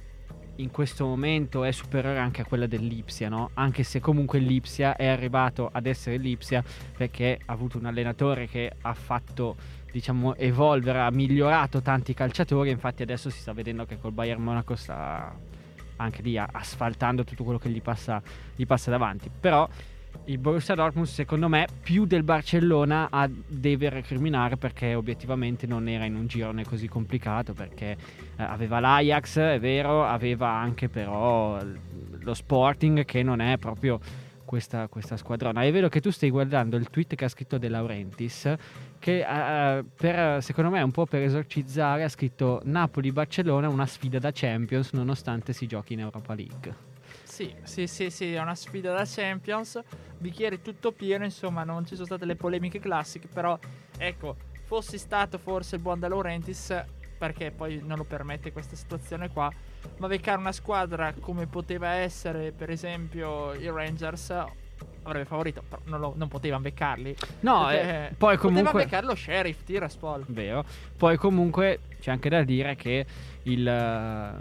in 0.57 0.71
questo 0.71 1.07
momento 1.07 1.65
è 1.65 1.73
superiore 1.73 2.19
anche 2.19 2.43
a 2.43 2.45
quella 2.45 2.67
dell'Ipsia, 2.67 3.29
no? 3.29 3.51
Anche 3.55 3.83
se 3.83 4.01
comunque 4.01 4.39
l'Ipsia 4.39 4.97
è 4.97 5.07
arrivato 5.07 5.69
ad 5.73 5.87
essere 5.87 6.19
l'Ipsia 6.19 6.63
perché 6.97 7.39
ha 7.45 7.53
avuto 7.53 7.79
un 7.79 7.87
allenatore 7.87 8.47
che 8.47 8.71
ha 8.83 8.95
fatto 8.95 9.57
diciamo 9.91 10.35
evolvere, 10.37 11.01
ha 11.01 11.11
migliorato 11.11 11.83
tanti 11.83 12.15
calciatori, 12.15 12.71
infatti 12.71 13.03
adesso 13.03 13.31
si 13.31 13.41
sta 13.41 13.53
vedendo 13.53 13.85
che 13.85 13.99
col 13.99 14.13
Bayern 14.13 14.43
Monaco 14.43 14.75
sta 14.75 15.35
anche 15.97 16.23
lì 16.23 16.37
asfaltando 16.39 17.25
tutto 17.25 17.45
quello 17.45 17.59
che 17.59 17.69
gli 17.69 17.83
passa, 17.83 18.23
gli 18.55 18.67
passa 18.67 18.91
davanti. 18.91 19.31
Però 19.41 19.69
il 20.25 20.39
Borussia 20.39 20.75
Dortmund 20.75 21.07
secondo 21.07 21.49
me 21.49 21.67
più 21.83 22.05
del 22.05 22.23
Barcellona 22.23 23.09
ha- 23.11 23.29
deve 23.47 23.89
recriminare 23.89 24.57
perché 24.57 24.95
obiettivamente 24.95 25.67
non 25.67 25.89
era 25.89 26.05
in 26.05 26.15
un 26.15 26.27
girone 26.27 26.65
così 26.65 26.87
complicato 26.87 27.55
perché 27.55 27.97
eh, 28.37 28.43
aveva 28.43 28.79
l'Ajax, 28.79 29.39
è 29.39 29.59
vero, 29.59 30.05
aveva 30.05 30.51
anche 30.51 30.89
però 30.89 31.59
lo 32.21 32.35
Sporting 32.35 33.05
che 33.05 33.23
non 33.23 33.41
è 33.41 33.59
proprio 33.59 33.99
questa, 34.53 34.87
questa 34.89 35.17
squadrona. 35.17 35.63
È 35.63 35.73
vero 35.73 35.89
che 35.89 36.03
tu 36.03 36.11
stai 36.11 36.29
guardando 36.29 36.77
il 36.77 36.91
tweet 36.91 37.15
che 37.15 37.25
ha 37.25 37.29
scritto 37.29 37.57
De 37.57 37.71
Laurentiis 37.71 38.55
che 38.99 39.25
eh, 39.27 39.83
per, 39.83 40.43
secondo 40.43 40.69
me 40.69 40.83
un 40.83 40.91
po' 40.91 41.07
per 41.07 41.23
esorcizzare 41.23 42.05
ha 42.05 42.09
scritto 42.11 42.61
Napoli-Barcellona 42.65 43.71
una 43.71 43.87
sfida 43.87 44.19
da 44.19 44.31
Champions 44.31 44.93
nonostante 44.93 45.55
si 45.55 45.67
giochi 45.67 45.95
in 45.95 46.01
Europa 46.01 46.35
League. 46.35 46.75
Sì, 47.23 47.51
sì, 47.63 47.87
sì, 47.87 48.11
sì, 48.11 48.35
è 48.35 48.41
una 48.43 48.55
sfida 48.55 48.93
da 48.93 49.05
Champions. 49.07 49.81
Bicchiere 50.19 50.61
tutto 50.61 50.93
pieno, 50.93 51.25
insomma, 51.25 51.65
non 51.65 51.87
ci 51.87 51.95
sono 51.95 52.05
state 52.05 52.27
le 52.27 52.37
polemiche 52.37 52.79
classiche, 52.79 53.29
però 53.29 53.59
ecco, 53.97 54.37
fossi 54.65 54.99
stato 54.99 55.39
forse 55.39 55.77
il 55.77 55.81
buon 55.81 55.99
De 55.99 56.09
Laurentiis, 56.09 56.85
perché 57.23 57.53
poi 57.53 57.81
non 57.85 57.99
lo 57.99 58.03
permette 58.03 58.51
questa 58.51 58.75
situazione 58.75 59.29
qua, 59.29 59.49
ma 59.99 60.09
beccare 60.09 60.41
una 60.41 60.51
squadra 60.51 61.15
come 61.21 61.47
poteva 61.47 61.91
essere, 61.91 62.51
per 62.51 62.69
esempio, 62.69 63.55
i 63.55 63.71
Rangers 63.71 64.35
avrebbe 65.05 65.25
favorito, 65.25 65.63
però 65.69 65.81
non, 65.85 66.01
lo- 66.01 66.15
non 66.17 66.27
potevano 66.27 66.63
beccarli. 66.63 67.15
No, 67.41 67.71
eh, 67.71 68.13
poi 68.19 68.35
Poteva 68.35 68.39
comunque... 68.39 68.83
beccare 68.83 69.07
lo 69.07 69.15
Sheriff, 69.15 69.63
Tiraspol. 69.63 70.25
Vero. 70.27 70.65
Poi 70.97 71.17
comunque 71.17 71.79
c'è 72.01 72.11
anche 72.11 72.29
da 72.29 72.43
dire 72.43 72.75
che 72.75 73.07
il, 73.45 73.69
eh, 73.69 74.35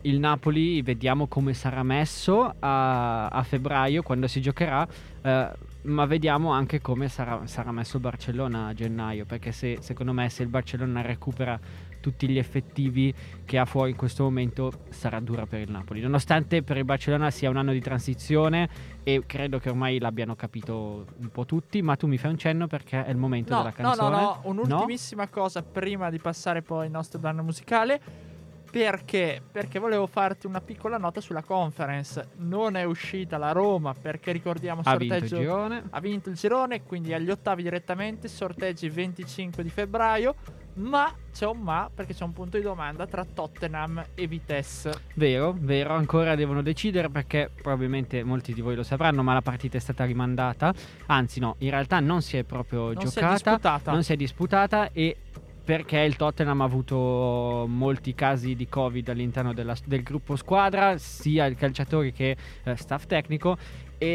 il 0.00 0.18
Napoli 0.18 0.82
vediamo 0.82 1.28
come 1.28 1.54
sarà 1.54 1.84
messo 1.84 2.52
a, 2.58 3.28
a 3.28 3.42
febbraio 3.44 4.02
quando 4.02 4.26
si 4.26 4.40
giocherà, 4.40 4.84
eh, 5.22 5.50
ma 5.82 6.06
vediamo 6.06 6.50
anche 6.50 6.80
come 6.80 7.08
sarà, 7.08 7.46
sarà 7.46 7.70
messo 7.70 7.96
il 7.96 8.02
Barcellona 8.02 8.68
a 8.68 8.74
gennaio, 8.74 9.24
perché 9.24 9.52
se, 9.52 9.78
secondo 9.80 10.12
me 10.12 10.28
se 10.30 10.42
il 10.42 10.48
Barcellona 10.48 11.02
recupera 11.02 11.58
tutti 12.04 12.28
gli 12.28 12.36
effettivi 12.36 13.14
che 13.46 13.56
ha 13.56 13.64
fuori 13.64 13.92
in 13.92 13.96
questo 13.96 14.24
momento 14.24 14.70
sarà 14.90 15.20
dura 15.20 15.46
per 15.46 15.60
il 15.60 15.70
Napoli, 15.70 16.02
nonostante 16.02 16.62
per 16.62 16.76
il 16.76 16.84
Barcellona 16.84 17.30
sia 17.30 17.48
un 17.48 17.56
anno 17.56 17.72
di 17.72 17.80
transizione 17.80 18.68
e 19.02 19.22
credo 19.24 19.58
che 19.58 19.70
ormai 19.70 19.98
l'abbiano 19.98 20.36
capito 20.36 21.06
un 21.16 21.30
po' 21.30 21.46
tutti, 21.46 21.80
ma 21.80 21.96
tu 21.96 22.06
mi 22.06 22.18
fai 22.18 22.32
un 22.32 22.36
cenno 22.36 22.66
perché 22.66 23.06
è 23.06 23.10
il 23.10 23.16
momento 23.16 23.54
No, 23.54 23.62
della 23.62 23.72
no, 23.78 23.82
no, 23.82 23.94
canzone. 23.94 24.20
no, 24.20 24.40
un'ultimissima 24.42 25.28
cosa 25.28 25.62
prima 25.62 26.10
di 26.10 26.18
passare 26.18 26.60
poi 26.60 26.84
al 26.84 26.90
nostro 26.92 27.18
brano 27.18 27.42
musicale. 27.42 28.32
Perché? 28.74 29.40
Perché 29.52 29.78
volevo 29.78 30.08
farti 30.08 30.48
una 30.48 30.60
piccola 30.60 30.98
nota 30.98 31.20
sulla 31.20 31.44
conference. 31.44 32.30
Non 32.38 32.74
è 32.74 32.82
uscita 32.82 33.38
la 33.38 33.52
Roma 33.52 33.94
perché 33.94 34.32
ricordiamo 34.32 34.80
ha 34.82 34.96
vinto 34.96 35.14
il 35.14 35.20
sorteggio 35.20 35.40
girone. 35.40 35.82
ha 35.90 36.00
vinto 36.00 36.28
il 36.30 36.34
girone, 36.34 36.82
quindi 36.82 37.14
agli 37.14 37.30
ottavi 37.30 37.62
direttamente, 37.62 38.26
sorteggi 38.26 38.88
25 38.88 39.62
di 39.62 39.70
febbraio. 39.70 40.34
Ma 40.74 41.14
c'è 41.32 41.46
un 41.46 41.60
ma 41.60 41.88
perché 41.94 42.14
c'è 42.14 42.24
un 42.24 42.32
punto 42.32 42.56
di 42.56 42.64
domanda 42.64 43.06
tra 43.06 43.24
Tottenham 43.24 44.04
e 44.16 44.26
Vitesse. 44.26 44.90
Vero, 45.14 45.54
vero, 45.56 45.94
ancora 45.94 46.34
devono 46.34 46.60
decidere 46.60 47.08
perché 47.10 47.48
probabilmente 47.54 48.24
molti 48.24 48.52
di 48.52 48.60
voi 48.60 48.74
lo 48.74 48.82
sapranno, 48.82 49.22
ma 49.22 49.34
la 49.34 49.42
partita 49.42 49.76
è 49.76 49.80
stata 49.80 50.04
rimandata. 50.04 50.74
Anzi, 51.06 51.38
no, 51.38 51.54
in 51.58 51.70
realtà 51.70 52.00
non 52.00 52.22
si 52.22 52.36
è 52.36 52.42
proprio 52.42 52.92
Non 52.92 53.06
si 53.06 53.18
è 53.18 53.20
giocata, 53.20 53.32
disputata. 53.34 53.92
non 53.92 54.02
si 54.02 54.12
è 54.14 54.16
disputata 54.16 54.90
e 54.90 55.16
perché 55.64 56.00
il 56.00 56.16
Tottenham 56.16 56.60
ha 56.60 56.64
avuto 56.64 57.64
molti 57.66 58.14
casi 58.14 58.54
di 58.54 58.68
Covid 58.68 59.08
all'interno 59.08 59.54
della- 59.54 59.76
del 59.86 60.02
gruppo 60.02 60.36
squadra, 60.36 60.98
sia 60.98 61.46
i 61.46 61.54
calciatori 61.54 62.12
che 62.12 62.36
eh, 62.64 62.76
staff 62.76 63.06
tecnico. 63.06 63.56
E 63.96 64.06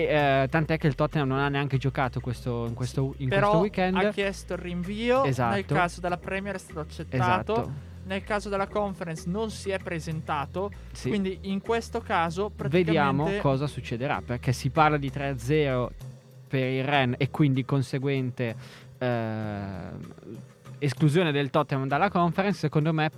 eh, 0.44 0.48
tant'è 0.50 0.78
che 0.78 0.86
il 0.86 0.94
Tottenham 0.94 1.28
non 1.28 1.40
ha 1.40 1.50
neanche 1.50 1.78
giocato 1.78 2.20
questo, 2.20 2.66
in, 2.68 2.76
questo, 2.76 3.16
in 3.18 3.30
Però 3.30 3.60
questo 3.60 3.60
weekend. 3.62 3.96
ha 3.98 4.12
chiesto 4.12 4.54
il 4.54 4.60
rinvio. 4.60 5.24
Esatto. 5.24 5.56
Nel 5.56 5.66
caso 5.66 6.00
della 6.02 6.18
Premier 6.18 6.56
è 6.56 6.60
stato 6.60 6.82
accettato. 6.82 7.54
Esatto. 7.54 7.74
Nel 8.06 8.24
caso 8.24 8.50
della 8.50 8.68
conference 8.68 9.28
non 9.28 9.50
si 9.50 9.72
è 9.72 9.80
presentato. 9.80 10.72
Sì. 10.92 11.10
Quindi 11.10 11.40
in 11.44 11.62
questo 11.62 12.02
caso 12.02 12.52
praticamente 12.56 12.92
Vediamo 12.92 13.42
cosa 13.42 13.66
succederà 13.66 14.22
perché 14.24 14.52
si 14.52 14.70
parla 14.70 14.98
di 14.98 15.10
3-0 15.10 15.88
per 16.48 16.68
il 16.68 16.84
Ren 16.84 17.16
e 17.18 17.30
quindi 17.30 17.64
conseguente 17.66 18.56
eh, 19.00 19.78
esclusione 20.80 21.32
del 21.32 21.50
Tottenham 21.50 21.88
dalla 21.88 22.10
conference. 22.10 22.60
Secondo 22.60 22.92
me, 22.94 23.10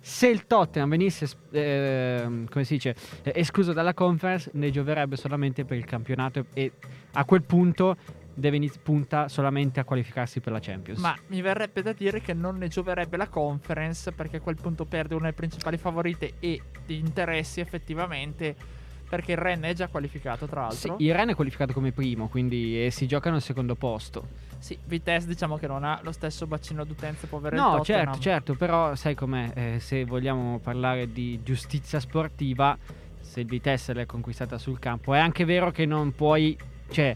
se 0.00 0.28
il 0.28 0.46
Tottenham 0.46 0.90
venisse 0.90 1.28
ehm, 1.50 2.48
come 2.48 2.64
si 2.64 2.74
dice, 2.74 2.94
eh, 3.22 3.32
escluso 3.36 3.72
dalla 3.72 3.94
conference, 3.94 4.50
ne 4.54 4.70
gioverebbe 4.70 5.16
solamente 5.16 5.64
per 5.64 5.76
il 5.78 5.84
campionato 5.84 6.46
e 6.52 6.72
a 7.12 7.24
quel 7.24 7.42
punto 7.42 7.96
deve 8.36 8.56
iniz- 8.56 8.78
punta 8.82 9.28
solamente 9.28 9.78
a 9.78 9.84
qualificarsi 9.84 10.40
per 10.40 10.52
la 10.52 10.58
Champions. 10.60 10.98
Ma 11.00 11.16
mi 11.28 11.40
verrebbe 11.40 11.82
da 11.82 11.92
dire 11.92 12.20
che 12.20 12.34
non 12.34 12.56
ne 12.58 12.66
gioverebbe 12.68 13.16
la 13.16 13.28
conference 13.28 14.10
perché 14.12 14.38
a 14.38 14.40
quel 14.40 14.56
punto 14.60 14.84
perde 14.84 15.14
una 15.14 15.22
delle 15.24 15.34
principali 15.34 15.76
favorite 15.76 16.34
e 16.40 16.60
di 16.84 16.98
interessi 16.98 17.60
effettivamente. 17.60 18.82
Perché 19.06 19.32
il 19.32 19.38
Ren 19.38 19.62
è 19.62 19.74
già 19.74 19.86
qualificato, 19.86 20.46
tra 20.46 20.70
Sì, 20.70 20.88
l'altro. 20.88 21.06
il 21.06 21.14
Ren 21.14 21.28
è 21.28 21.34
qualificato 21.34 21.72
come 21.72 21.92
primo, 21.92 22.26
quindi 22.28 22.84
eh, 22.84 22.90
si 22.90 23.06
giocano 23.06 23.36
al 23.36 23.42
secondo 23.42 23.76
posto. 23.76 24.26
Sì, 24.64 24.78
Vitesse 24.86 25.26
diciamo 25.26 25.58
che 25.58 25.66
non 25.66 25.84
ha 25.84 26.00
lo 26.02 26.10
stesso 26.10 26.46
bacino 26.46 26.84
d'utenza 26.84 27.26
può 27.26 27.36
avere 27.36 27.56
il 27.56 27.60
No, 27.60 27.82
certo, 27.84 28.18
certo, 28.18 28.54
però 28.54 28.94
sai 28.94 29.14
com'è, 29.14 29.50
eh, 29.54 29.78
se 29.78 30.06
vogliamo 30.06 30.58
parlare 30.58 31.12
di 31.12 31.42
giustizia 31.42 32.00
sportiva, 32.00 32.74
se 33.20 33.40
il 33.40 33.46
Vitesse 33.46 33.92
l'è 33.92 34.06
conquistata 34.06 34.56
sul 34.56 34.78
campo, 34.78 35.12
è 35.12 35.18
anche 35.18 35.44
vero 35.44 35.70
che 35.70 35.84
non 35.84 36.14
puoi, 36.14 36.56
cioè, 36.88 37.14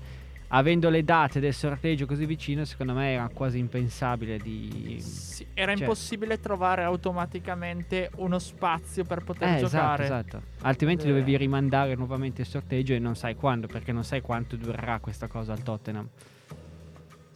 avendo 0.49 0.90
le 0.90 1.02
date 1.05 1.40
del 1.40 1.55
sorteggio 1.55 2.05
così 2.05 2.26
vicino, 2.26 2.67
secondo 2.67 2.93
me 2.93 3.12
era 3.12 3.31
quasi 3.33 3.57
impensabile 3.57 4.37
di... 4.37 5.00
Sì, 5.00 5.47
era 5.55 5.73
Cioè- 5.73 5.85
impossibile 5.85 6.38
trovare 6.40 6.83
automaticamente 6.83 8.11
uno 8.17 8.38
spazio 8.38 9.05
per 9.05 9.25
poter 9.25 9.49
Eh, 9.49 9.55
esatto, 9.62 9.69
giocare. 9.71 10.05
esatto. 10.05 10.43
Altrimenti 10.61 11.07
Eh. 11.07 11.09
dovevi 11.09 11.35
rimandare 11.38 11.95
nuovamente 11.95 12.43
il 12.43 12.47
sorteggio 12.47 12.93
e 12.93 12.99
non 12.99 13.17
sai 13.17 13.35
quando, 13.37 13.67
perché 13.67 13.90
non 13.90 14.05
sai 14.05 14.21
quanto 14.21 14.55
durerà 14.55 14.99
questa 14.99 15.28
cosa 15.28 15.55
al 15.55 15.62
Tottenham. 15.62 16.07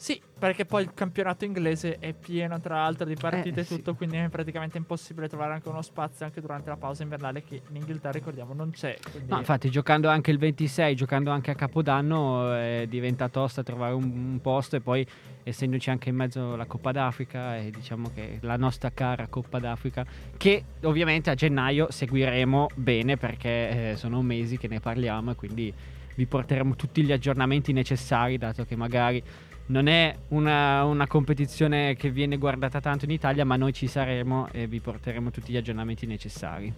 Sì, 0.03 0.21
perché 0.37 0.65
poi 0.65 0.83
il 0.83 0.95
campionato 0.95 1.45
inglese 1.45 1.97
è 2.01 2.13
pieno 2.13 2.59
tra 2.59 2.75
l'altro 2.75 3.07
di 3.07 3.15
partite 3.15 3.61
e 3.61 3.63
Eh, 3.63 3.65
sì. 3.65 3.77
tutto, 3.77 3.95
quindi 3.95 4.17
è 4.17 4.29
praticamente 4.31 4.77
impossibile 4.77 5.29
trovare 5.29 5.53
anche 5.53 5.69
uno 5.69 5.81
spazio 5.81 6.27
anche 6.27 6.41
durante 6.41 6.71
la 6.71 6.77
pausa 6.77 7.05
invernale 7.05 7.45
che 7.45 7.63
in 7.69 7.77
Inghilterra 7.77 8.11
ricordiamo 8.11 8.53
non 8.53 8.73
c'è. 8.73 8.99
Quindi 9.09 9.31
No, 9.31 9.39
infatti, 9.39 9.71
giocando 9.71 10.09
anche 10.09 10.33
il 10.33 10.39
26, 10.39 10.97
giocando 10.97 11.31
anche 11.31 11.53
a 11.53 11.55
Capodanno, 11.55 12.53
eh, 12.53 12.87
diventa 12.89 13.29
tosta 13.29 13.63
trovare 13.63 13.95
un, 13.95 14.03
un 14.03 14.41
posto. 14.43 14.75
E 14.75 14.81
poi, 14.81 15.07
essendoci 15.45 15.89
anche 15.91 16.09
in 16.09 16.17
mezzo 16.17 16.57
la 16.57 16.65
Coppa 16.67 16.91
d'Africa, 16.91 17.59
e 17.59 17.71
diciamo 17.71 18.11
che 18.13 18.39
la 18.41 18.57
nostra 18.57 18.91
cara 18.91 19.29
Coppa 19.29 19.61
d'Africa, 19.61 20.05
che 20.37 20.65
ovviamente 20.83 21.31
a 21.31 21.35
gennaio 21.35 21.93
seguiremo 21.93 22.71
bene 22.75 23.17
perché 23.17 23.93
eh, 23.93 23.97
sono 23.97 24.21
mesi 24.21 24.59
che 24.59 24.67
ne 24.67 24.81
parliamo 24.81 25.31
e 25.31 25.35
quindi 25.37 25.73
vi 26.17 26.27
porteremo 26.27 26.75
tutti 26.75 27.05
gli 27.05 27.13
aggiornamenti 27.13 27.73
necessari, 27.73 28.37
dato 28.37 28.65
che 28.65 28.75
magari. 28.75 29.23
Non 29.67 29.87
è 29.87 30.15
una, 30.29 30.85
una 30.85 31.07
competizione 31.07 31.95
che 31.95 32.11
viene 32.11 32.37
guardata 32.37 32.81
tanto 32.81 33.05
in 33.05 33.11
Italia, 33.11 33.45
ma 33.45 33.57
noi 33.57 33.73
ci 33.73 33.87
saremo 33.87 34.49
e 34.53 34.67
vi 34.67 34.81
porteremo 34.81 35.31
tutti 35.31 35.53
gli 35.53 35.57
aggiornamenti 35.57 36.05
necessari. 36.07 36.73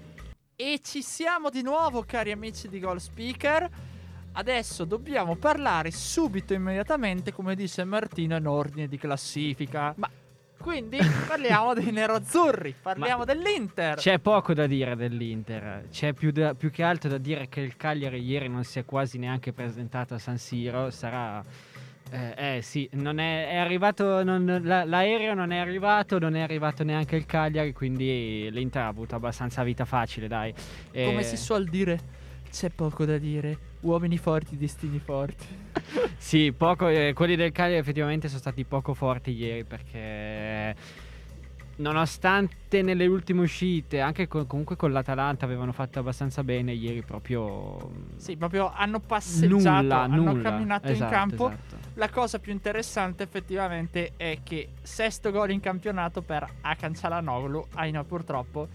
E 0.57 0.81
ci 0.83 1.03
siamo 1.03 1.51
di 1.51 1.63
nuovo, 1.63 2.05
cari 2.07 2.31
amici 2.31 2.69
di 2.69 2.79
Goal 2.79 3.01
Speaker. 3.01 3.69
Adesso 4.37 4.85
dobbiamo 4.85 5.35
parlare 5.37 5.91
subito, 5.91 6.55
immediatamente, 6.55 7.33
come 7.33 7.57
dice 7.57 7.85
Martino, 7.85 8.37
in 8.37 8.47
ordine 8.47 8.87
di 8.87 8.99
classifica. 8.99 9.93
Ma- 9.97 10.11
Quindi 10.59 10.99
parliamo 11.27 11.75
dei 11.75 11.91
nerazzurri, 11.91 12.75
parliamo 12.81 13.25
dell'Inter. 13.25 13.97
C'è 13.97 14.19
poco 14.19 14.55
da 14.55 14.67
dire 14.67 14.95
dell'Inter, 14.95 15.89
c'è 15.91 16.13
più, 16.13 16.31
da- 16.31 16.55
più 16.55 16.71
che 16.71 16.83
altro 16.83 17.09
da 17.11 17.19
dire 17.19 17.49
che 17.49 17.61
il 17.61 17.77
Cagliari 17.77 18.23
ieri 18.23 18.49
non 18.49 18.63
si 18.65 18.79
è 18.79 18.85
quasi 18.85 19.19
neanche 19.19 19.53
presentato 19.53 20.15
a 20.15 20.19
San 20.19 20.39
Siro, 20.39 20.91
sarà... 20.91 21.45
Eh, 22.15 22.57
eh, 22.59 22.63
sì, 22.63 22.89
non 22.93 23.19
è, 23.19 23.49
è 23.49 23.57
arrivato, 23.57 24.23
non- 24.23 24.61
la- 24.63 24.85
l'aereo 24.85 25.35
non 25.35 25.51
è 25.51 25.59
arrivato, 25.59 26.21
non 26.21 26.37
è 26.37 26.43
arrivato 26.43 26.85
neanche 26.85 27.17
il 27.17 27.27
Cagliari, 27.27 27.73
quindi 27.73 28.49
l'Inter 28.53 28.83
ha 28.83 28.87
avuto 28.87 29.17
abbastanza 29.17 29.65
vita 29.65 29.85
facile, 29.85 30.29
dai. 30.29 30.55
Eh, 30.93 31.05
Come 31.07 31.25
si 31.25 31.37
suol 31.37 31.65
dire, 31.65 31.99
c'è 32.53 32.71
poco 32.71 33.05
da 33.05 33.19
dire. 33.19 33.59
Uomini 33.81 34.17
forti, 34.17 34.57
destini 34.57 35.01
forti. 35.01 35.45
Sì, 36.17 36.53
poco, 36.57 36.87
eh, 36.89 37.13
quelli 37.15 37.35
del 37.35 37.51
Cagliari 37.51 37.81
effettivamente 37.81 38.29
sono 38.29 38.39
stati 38.41 38.65
poco 38.65 38.95
forti 38.95 39.33
ieri 39.33 39.65
perché 39.65 40.75
nonostante 41.77 42.83
nelle 42.83 43.07
ultime 43.07 43.43
uscite, 43.43 44.01
anche 44.01 44.27
co- 44.29 44.47
comunque 44.47 44.77
con 44.77 44.93
l'Atalanta 44.93 45.45
avevano 45.45 45.73
fatto 45.73 45.99
abbastanza 45.99 46.43
bene, 46.45 46.73
ieri 46.73 47.03
proprio 47.03 47.77
mm, 47.89 48.17
Sì, 48.17 48.37
proprio 48.37 48.73
hanno 48.75 49.01
passeggiato, 49.01 49.81
nulla, 49.83 50.01
hanno 50.03 50.23
nulla. 50.23 50.43
camminato 50.51 50.89
Esatto, 50.89 51.15
in 51.15 51.21
campo. 51.21 51.47
esatto. 51.51 51.77
La 51.95 52.09
cosa 52.09 52.39
più 52.39 52.53
interessante 52.53 53.23
effettivamente 53.23 54.13
è 54.17 54.39
che 54.43 54.69
sesto 54.83 55.31
gol 55.31 55.51
in 55.51 55.61
campionato 55.61 56.23
per 56.23 56.49
Akan 56.63 56.95
Çalhanoğlu, 56.95 57.67
ahimè 57.75 58.03
purtroppo, 58.05 58.69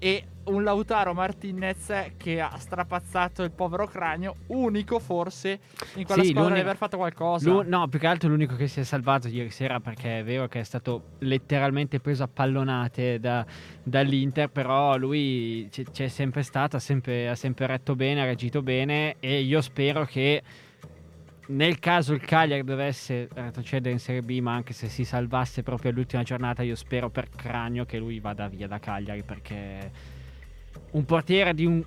e 0.00 0.24
un 0.44 0.64
Lautaro 0.64 1.12
Martinez 1.12 2.12
che 2.16 2.40
ha 2.40 2.56
strapazzato 2.56 3.42
il 3.42 3.52
povero 3.52 3.86
cranio, 3.86 4.34
unico 4.48 4.98
forse 4.98 5.60
in 5.94 6.04
quella 6.04 6.22
Sì, 6.24 6.30
squadra 6.30 6.54
di 6.54 6.60
aver 6.60 6.76
fatto 6.76 6.96
qualcosa. 6.96 7.62
No, 7.62 7.86
più 7.86 7.98
che 7.98 8.06
altro 8.06 8.30
l'unico 8.30 8.56
che 8.56 8.66
si 8.66 8.80
è 8.80 8.82
salvato 8.82 9.28
ieri 9.28 9.50
sera 9.50 9.78
perché 9.78 10.20
è 10.20 10.24
vero 10.24 10.48
che 10.48 10.60
è 10.60 10.64
stato 10.64 11.02
letteralmente 11.18 12.00
preso 12.00 12.24
a 12.24 12.28
pallonate 12.32 13.20
da- 13.20 13.44
dall'Inter, 13.82 14.48
però 14.48 14.96
lui 14.96 15.68
c- 15.70 15.84
c'è 15.92 16.08
sempre 16.08 16.42
stato, 16.42 16.76
ha 16.76 16.80
sempre, 16.80 17.28
ha 17.28 17.36
sempre 17.36 17.66
retto 17.66 17.94
bene, 17.94 18.22
ha 18.22 18.24
reagito 18.24 18.62
bene 18.62 19.16
e 19.20 19.42
io 19.42 19.60
spero 19.60 20.04
che 20.06 20.42
nel 21.50 21.78
caso 21.78 22.12
il 22.12 22.20
Cagliari 22.20 22.62
dovesse 22.62 23.28
retrocedere 23.32 23.92
in 23.92 23.98
Serie 23.98 24.22
B, 24.22 24.38
ma 24.40 24.54
anche 24.54 24.72
se 24.72 24.88
si 24.88 25.04
salvasse 25.04 25.62
proprio 25.62 25.90
all'ultima 25.90 26.22
giornata, 26.22 26.62
io 26.62 26.76
spero 26.76 27.10
per 27.10 27.28
Cranio 27.28 27.84
che 27.84 27.98
lui 27.98 28.20
vada 28.20 28.48
via 28.48 28.68
da 28.68 28.78
Cagliari 28.78 29.22
perché 29.22 29.90
un 30.92 31.04
portiere 31.04 31.52
di 31.54 31.66
un 31.66 31.84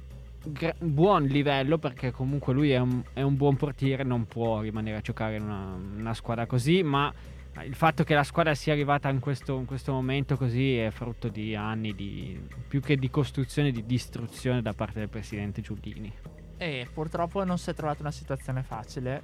buon 0.79 1.23
livello, 1.23 1.77
perché 1.77 2.11
comunque 2.11 2.53
lui 2.53 2.71
è 2.71 2.79
un, 2.79 3.01
è 3.13 3.21
un 3.21 3.37
buon 3.37 3.55
portiere, 3.55 4.03
non 4.03 4.25
può 4.25 4.59
rimanere 4.59 4.97
a 4.97 5.01
giocare 5.01 5.37
in 5.37 5.43
una, 5.43 5.77
una 5.97 6.13
squadra 6.13 6.45
così, 6.45 6.83
ma 6.83 7.11
il 7.63 7.75
fatto 7.75 8.03
che 8.03 8.13
la 8.13 8.23
squadra 8.23 8.53
sia 8.55 8.73
arrivata 8.73 9.09
in 9.09 9.19
questo, 9.19 9.57
in 9.57 9.65
questo 9.65 9.93
momento 9.93 10.35
così 10.35 10.75
è 10.75 10.89
frutto 10.89 11.29
di 11.29 11.55
anni 11.55 11.93
di 11.93 12.37
più 12.67 12.81
che 12.81 12.97
di 12.97 13.09
costruzione, 13.09 13.71
di 13.71 13.85
distruzione 13.85 14.61
da 14.61 14.73
parte 14.73 14.99
del 14.99 15.09
presidente 15.09 15.61
Giullini. 15.61 16.11
E 16.57 16.87
purtroppo 16.93 17.43
non 17.43 17.57
si 17.57 17.69
è 17.69 17.73
trovata 17.73 18.01
una 18.01 18.11
situazione 18.11 18.63
facile, 18.63 19.23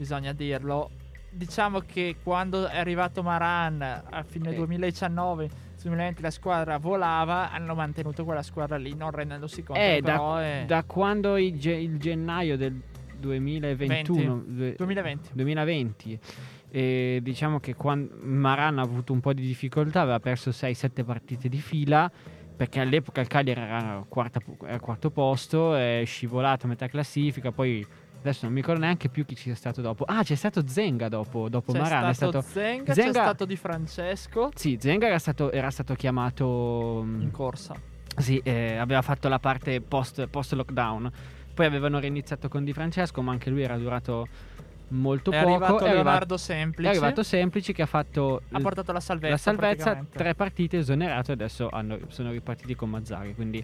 bisogna 0.00 0.32
dirlo. 0.32 0.90
Diciamo 1.32 1.80
che 1.80 2.16
quando 2.22 2.66
è 2.66 2.78
arrivato 2.78 3.22
Maran 3.22 3.82
a 3.82 4.22
fine 4.22 4.50
Eh. 4.50 4.54
2019, 4.54 5.48
2020 5.82 6.22
la 6.22 6.30
squadra 6.30 6.78
volava, 6.78 7.52
hanno 7.52 7.74
mantenuto 7.74 8.24
quella 8.24 8.42
squadra 8.42 8.78
lì, 8.78 8.94
non 8.94 9.10
rendendosi 9.10 9.62
conto 9.62 9.80
Eh, 9.80 10.00
però 10.02 10.36
è 10.38 10.64
Da 10.66 10.82
quando 10.84 11.36
il, 11.36 11.58
ge- 11.58 11.74
il 11.76 11.98
gennaio 11.98 12.56
del 12.56 12.80
2021, 13.18 14.42
due- 14.46 14.74
2020. 14.76 15.28
2020 15.34 16.18
e 16.72 17.18
diciamo 17.22 17.60
che 17.60 17.74
quan- 17.74 18.08
Maran 18.22 18.78
ha 18.78 18.82
avuto 18.82 19.12
un 19.12 19.20
po' 19.20 19.32
di 19.34 19.42
difficoltà, 19.42 20.00
aveva 20.00 20.18
perso 20.20 20.50
6-7 20.50 21.04
partite 21.04 21.48
di 21.50 21.58
fila 21.58 22.10
perché 22.56 22.80
all'epoca 22.80 23.20
il 23.20 23.26
Cagliari 23.28 23.60
era 23.60 23.96
al 23.98 24.80
quarto 24.80 25.10
posto, 25.10 25.74
è 25.74 26.02
scivolato 26.04 26.66
a 26.66 26.68
metà 26.68 26.88
classifica, 26.88 27.52
poi 27.52 27.86
adesso 28.20 28.40
non 28.44 28.52
mi 28.54 28.60
ricordo 28.60 28.80
neanche 28.82 29.08
più 29.08 29.24
chi 29.24 29.34
ci 29.34 29.50
è 29.50 29.54
stato 29.54 29.80
dopo. 29.80 30.04
Ah, 30.04 30.22
c'è 30.22 30.34
stato 30.34 30.62
Zenga 30.66 31.08
dopo, 31.08 31.48
dopo 31.48 31.72
C'è 31.72 31.78
Maran, 31.78 32.14
stato, 32.14 32.38
è 32.38 32.42
stato 32.42 32.52
Zenga, 32.52 32.92
Zenga- 32.94 33.12
c'è 33.12 33.18
stato 33.24 33.44
Di 33.44 33.56
Francesco 33.56 34.50
Sì, 34.54 34.78
Zenga 34.80 35.06
era 35.06 35.18
stato, 35.18 35.50
era 35.50 35.70
stato 35.70 35.94
chiamato 35.94 37.02
mm, 37.04 37.20
in 37.22 37.30
corsa. 37.30 37.74
sì, 38.16 38.38
eh, 38.44 38.76
aveva 38.76 39.02
fatto 39.02 39.28
la 39.28 39.38
parte 39.38 39.80
post, 39.80 40.26
lockdown. 40.52 41.10
Poi 41.54 41.66
avevano 41.66 41.98
reiniziato 41.98 42.48
con 42.48 42.64
Di 42.64 42.72
Francesco, 42.72 43.20
ma 43.22 43.32
anche 43.32 43.50
lui 43.50 43.62
era 43.62 43.76
durato 43.76 44.28
molto 44.92 45.30
È 45.30 45.36
poco. 45.38 45.48
arrivato 45.50 45.72
è, 45.78 45.88
arrivato, 45.88 45.94
Leonardo 46.02 46.36
Semplici. 46.36 46.88
è 46.88 46.90
arrivato 46.90 47.22
Semplici 47.22 47.72
che 47.72 47.82
ha 47.82 47.86
fatto 47.86 48.42
ha 48.50 48.58
l- 48.58 48.62
portato 48.62 48.90
la 48.92 49.00
salvezza. 49.00 49.30
la 49.30 49.36
salvezza, 49.38 50.04
tre 50.12 50.34
partite 50.34 50.78
esonerato 50.78 51.30
e 51.30 51.34
adesso 51.34 51.68
hanno- 51.70 51.98
sono 52.08 52.30
ripartiti 52.32 52.74
con 52.74 52.90
Mazzari. 52.90 53.34
Quindi 53.34 53.62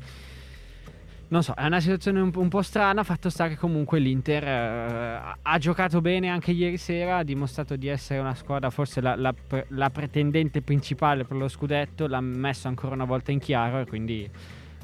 non 1.29 1.43
so, 1.43 1.55
è 1.55 1.67
una 1.67 1.81
situazione 1.81 2.21
un, 2.21 2.31
un 2.35 2.49
po' 2.49 2.63
strana. 2.63 3.03
Fatto 3.03 3.31
sta 3.31 3.49
che 3.49 3.57
comunque 3.57 3.99
l'Inter 3.99 4.45
eh, 4.45 5.37
ha 5.43 5.59
giocato 5.59 6.01
bene 6.01 6.29
anche 6.29 6.53
ieri 6.53 6.77
sera. 6.77 7.19
Ha 7.19 7.23
dimostrato 7.25 7.77
di 7.77 7.89
essere 7.89 8.21
una 8.21 8.35
squadra, 8.35 8.71
forse 8.71 9.01
la, 9.01 9.17
la 9.17 9.35
la 9.69 9.91
pretendente 9.91 10.63
principale 10.63 11.25
per 11.25 11.37
lo 11.37 11.49
scudetto. 11.49 12.07
L'ha 12.07 12.21
messo 12.21 12.69
ancora 12.69 12.95
una 12.95 13.05
volta 13.05 13.33
in 13.33 13.39
chiaro. 13.39 13.81
E 13.81 13.87
quindi 13.87 14.29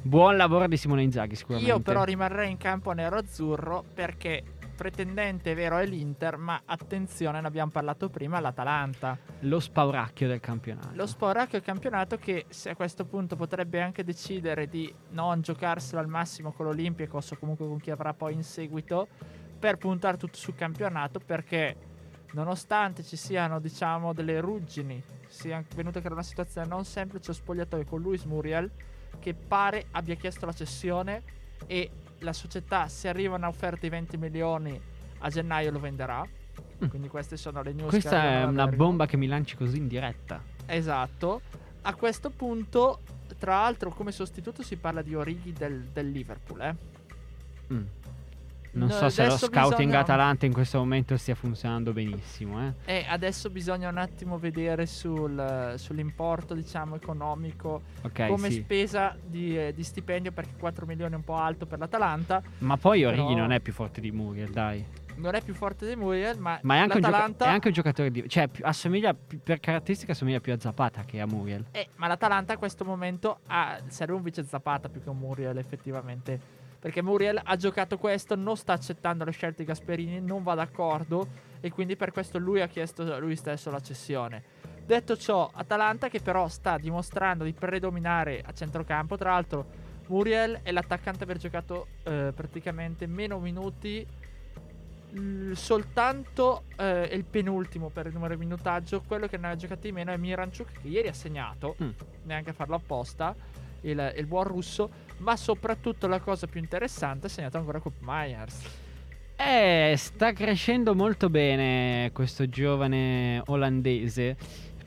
buon 0.02 0.36
lavoro 0.36 0.66
di 0.66 0.76
Simone 0.76 1.02
Inzaghi. 1.02 1.36
Sicuramente. 1.36 1.70
Io 1.70 1.80
però 1.80 2.04
rimarrei 2.04 2.50
in 2.50 2.56
campo 2.56 2.92
nero-azzurro 2.92 3.84
perché 3.94 4.42
pretendente 4.74 5.54
vero 5.54 5.78
è 5.78 5.86
l'Inter, 5.86 6.36
ma 6.36 6.62
attenzione, 6.64 7.40
ne 7.40 7.46
abbiamo 7.46 7.70
parlato 7.70 8.08
prima, 8.08 8.40
l'Atalanta. 8.40 9.18
lo 9.40 9.60
spauracchio 9.60 10.28
del 10.28 10.40
campionato. 10.40 10.90
Lo 10.94 11.06
Sporacchio 11.06 11.58
è 11.58 11.60
il 11.60 11.66
campionato 11.66 12.16
che 12.16 12.46
se 12.48 12.70
a 12.70 12.76
questo 12.76 13.04
punto 13.04 13.36
potrebbe 13.36 13.80
anche 13.80 14.04
decidere 14.04 14.68
di 14.68 14.92
non 15.10 15.40
giocarselo 15.40 16.00
al 16.00 16.08
massimo 16.08 16.52
con 16.52 16.66
l'Olympiacos 16.66 17.32
o 17.32 17.36
comunque 17.38 17.66
con 17.66 17.78
chi 17.78 17.90
avrà 17.90 18.14
poi 18.14 18.34
in 18.34 18.42
seguito 18.42 19.08
per 19.58 19.76
puntare 19.78 20.16
tutto 20.16 20.36
sul 20.36 20.54
campionato 20.54 21.20
perché 21.20 21.76
nonostante 22.32 23.02
ci 23.02 23.16
siano 23.16 23.60
diciamo 23.60 24.12
delle 24.12 24.40
ruggini 24.40 25.00
sia 25.28 25.62
venuta 25.74 25.98
a 25.98 26.00
creare 26.00 26.14
una 26.14 26.22
situazione 26.22 26.66
non 26.66 26.84
semplice 26.84 27.28
lo 27.28 27.32
spogliatoio 27.34 27.84
con 27.84 28.00
Luis 28.00 28.24
Muriel 28.24 28.70
che 29.20 29.34
pare 29.34 29.86
abbia 29.92 30.14
chiesto 30.14 30.46
la 30.46 30.52
cessione 30.52 31.22
e 31.66 31.90
la 32.22 32.32
società 32.32 32.88
se 32.88 33.08
arrivano 33.08 33.46
a 33.46 33.48
offerte 33.48 33.80
di 33.82 33.88
20 33.90 34.16
milioni 34.16 34.80
a 35.18 35.28
gennaio 35.28 35.70
lo 35.70 35.78
venderà 35.78 36.26
quindi 36.88 37.08
queste 37.08 37.36
sono 37.36 37.62
le 37.62 37.72
news 37.72 37.86
Mm. 37.86 37.90
Questa 37.90 38.22
è 38.22 38.42
una 38.44 38.64
Bergamo. 38.64 38.76
bomba 38.76 39.06
che 39.06 39.16
mi 39.16 39.26
lanci 39.26 39.56
così 39.56 39.76
in 39.76 39.86
diretta. 39.86 40.42
Esatto. 40.66 41.42
A 41.82 41.94
questo 41.94 42.30
punto, 42.30 43.00
tra 43.38 43.60
l'altro, 43.60 43.90
come 43.90 44.10
sostituto 44.12 44.62
si 44.62 44.76
parla 44.76 45.00
di 45.02 45.14
Orighi 45.14 45.52
del, 45.52 45.84
del 45.92 46.10
Liverpool. 46.10 46.60
Eh? 46.60 46.74
Mm. 47.72 47.84
Non 48.74 48.88
No, 48.88 48.94
so 48.94 49.08
se 49.10 49.26
lo 49.26 49.36
scouting 49.36 49.70
bisogna- 49.88 49.98
Atalanta 49.98 50.46
in 50.46 50.52
questo 50.54 50.78
momento 50.78 51.16
stia 51.18 51.34
funzionando 51.34 51.92
benissimo. 51.92 52.74
Eh. 52.86 53.00
E 53.00 53.06
adesso 53.06 53.50
bisogna 53.50 53.90
un 53.90 53.98
attimo 53.98 54.38
vedere 54.38 54.86
sul, 54.86 55.74
sull'importo, 55.76 56.54
diciamo, 56.54 56.94
economico 56.96 57.82
Ok, 58.02 58.28
come 58.28 58.50
sì. 58.50 58.60
spesa 58.62 59.14
di, 59.22 59.58
eh, 59.58 59.74
di 59.74 59.82
stipendio, 59.82 60.32
perché 60.32 60.54
4 60.58 60.86
milioni 60.86 61.12
è 61.12 61.16
un 61.16 61.24
po' 61.24 61.34
alto 61.36 61.66
per 61.66 61.78
l'Atalanta. 61.80 62.42
Ma 62.58 62.78
poi 62.78 63.04
Orighi 63.04 63.24
Però- 63.26 63.36
non 63.36 63.52
è 63.52 63.60
più 63.60 63.74
forte 63.74 64.00
di 64.00 64.10
Muriel, 64.10 64.50
dai. 64.50 64.84
Non 65.16 65.34
è 65.34 65.42
più 65.42 65.52
forte 65.52 65.86
di 65.86 65.94
Muriel, 65.94 66.38
ma, 66.38 66.58
Ma 66.62 66.76
è 66.76 66.78
anche, 66.78 66.96
un, 66.96 67.02
gioca- 67.02 67.10
l'Atalanta... 67.10 67.44
è 67.44 67.48
anche 67.48 67.68
un 67.68 67.74
giocatore 67.74 68.10
di... 68.10 68.24
Cioè, 68.26 68.48
più- 68.48 68.64
assomiglia, 68.66 69.14
per 69.14 69.60
caratteristica 69.60 70.12
assomiglia 70.12 70.40
più 70.40 70.54
a 70.54 70.58
Zapata 70.58 71.02
che 71.04 71.20
a 71.20 71.26
Muriel. 71.26 71.66
Eh, 71.72 71.88
ma 71.96 72.06
l'Atalanta 72.06 72.54
a 72.54 72.56
questo 72.56 72.86
momento 72.86 73.40
ha, 73.48 73.78
serve 73.88 74.14
un 74.14 74.22
vice 74.22 74.42
Zapata 74.44 74.88
più 74.88 75.02
che 75.02 75.10
un 75.10 75.18
Muriel 75.18 75.58
effettivamente. 75.58 76.60
Perché 76.82 77.00
Muriel 77.00 77.40
ha 77.40 77.54
giocato 77.54 77.96
questo, 77.96 78.34
non 78.34 78.56
sta 78.56 78.72
accettando 78.72 79.22
le 79.22 79.30
scelte 79.30 79.62
di 79.62 79.68
Gasperini, 79.68 80.20
non 80.20 80.42
va 80.42 80.54
d'accordo 80.54 81.28
e 81.60 81.70
quindi 81.70 81.94
per 81.94 82.10
questo 82.10 82.38
lui 82.38 82.60
ha 82.60 82.66
chiesto 82.66 83.20
lui 83.20 83.36
stesso 83.36 83.70
la 83.70 83.78
cessione. 83.80 84.42
Detto 84.84 85.16
ciò, 85.16 85.48
Atalanta 85.54 86.08
che 86.08 86.18
però 86.18 86.48
sta 86.48 86.78
dimostrando 86.78 87.44
di 87.44 87.52
predominare 87.52 88.42
a 88.44 88.52
centrocampo, 88.52 89.16
tra 89.16 89.30
l'altro 89.30 89.64
Muriel 90.08 90.58
è 90.64 90.72
l'attaccante 90.72 91.22
aver 91.22 91.36
giocato 91.36 91.86
eh, 92.02 92.32
praticamente 92.34 93.06
meno 93.06 93.38
minuti 93.38 94.04
soltanto 95.52 96.64
eh, 96.76 97.10
il 97.12 97.24
penultimo 97.24 97.90
per 97.90 98.06
il 98.06 98.12
numero 98.12 98.34
di 98.34 98.40
minutaggio, 98.40 99.02
quello 99.06 99.28
che 99.28 99.36
ne 99.36 99.50
ha 99.50 99.56
giocati 99.56 99.82
di 99.82 99.92
meno 99.92 100.10
è 100.10 100.16
Miranchuk 100.16 100.80
che 100.80 100.88
ieri 100.88 101.06
ha 101.06 101.12
segnato, 101.12 101.76
Mm. 101.80 101.90
neanche 102.24 102.50
a 102.50 102.52
farlo 102.54 102.74
apposta, 102.74 103.34
il, 103.82 104.14
il 104.16 104.26
buon 104.26 104.44
russo, 104.44 104.90
ma 105.22 105.36
soprattutto 105.36 106.06
la 106.06 106.20
cosa 106.20 106.46
più 106.46 106.60
interessante 106.60 107.26
ha 107.26 107.30
segnato 107.30 107.58
ancora 107.58 107.80
Coop 107.80 107.96
Myers. 108.00 108.60
Eh, 109.36 109.94
sta 109.96 110.32
crescendo 110.32 110.94
molto 110.94 111.28
bene 111.28 112.10
questo 112.12 112.48
giovane 112.48 113.42
olandese 113.46 114.36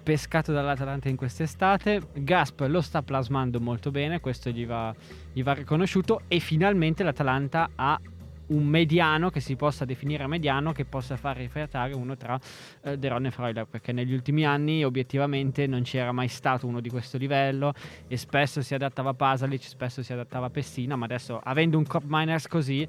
pescato 0.02 0.54
dall'Atalanta 0.54 1.10
in 1.10 1.16
quest'estate. 1.16 2.02
Gasp 2.14 2.62
lo 2.68 2.82
sta 2.82 3.02
plasmando 3.02 3.60
molto 3.60 3.90
bene, 3.90 4.20
questo 4.20 4.52
gli 4.52 4.66
va, 4.66 4.94
gli 5.34 5.42
va 5.42 5.54
riconosciuto 5.54 6.22
e 6.28 6.40
finalmente 6.40 7.04
l'Atalanta 7.04 7.72
ha 7.76 8.00
un 8.48 8.66
mediano 8.66 9.30
che 9.30 9.40
si 9.40 9.56
possa 9.56 9.86
definire 9.86 10.28
mediano 10.28 10.72
che 10.72 10.86
possa 10.86 11.18
far 11.18 11.38
rifiatare 11.38 11.94
uno 11.94 12.16
tra 12.16 12.40
eh, 12.82 12.98
De 12.98 13.08
Ron 13.08 13.26
e 13.26 13.32
Freuler 13.32 13.66
perché 13.66 13.92
negli 13.92 14.14
ultimi 14.14 14.46
anni 14.46 14.84
obiettivamente 14.84 15.68
non 15.68 15.82
c'era 15.84 16.12
mai 16.12 16.28
stato 16.28 16.68
uno 16.68 16.80
di 16.80 16.90
questo 16.90 17.18
livello 17.18 17.74
e 18.08 18.18
spesso 18.18 18.62
si 18.62 18.74
adattava 18.74 19.12
a 19.12 19.14
Pasalic, 19.14 19.64
spesso 19.64 20.04
si 20.04 20.14
adattava 20.14 20.48
a 20.48 20.50
Pessina 20.50 20.96
ma 20.96 21.06
adesso 21.06 21.40
avendo 21.44 21.78
un 21.78 21.86
Cop 21.86 22.04
Miners 22.06 22.48
così 22.48 22.88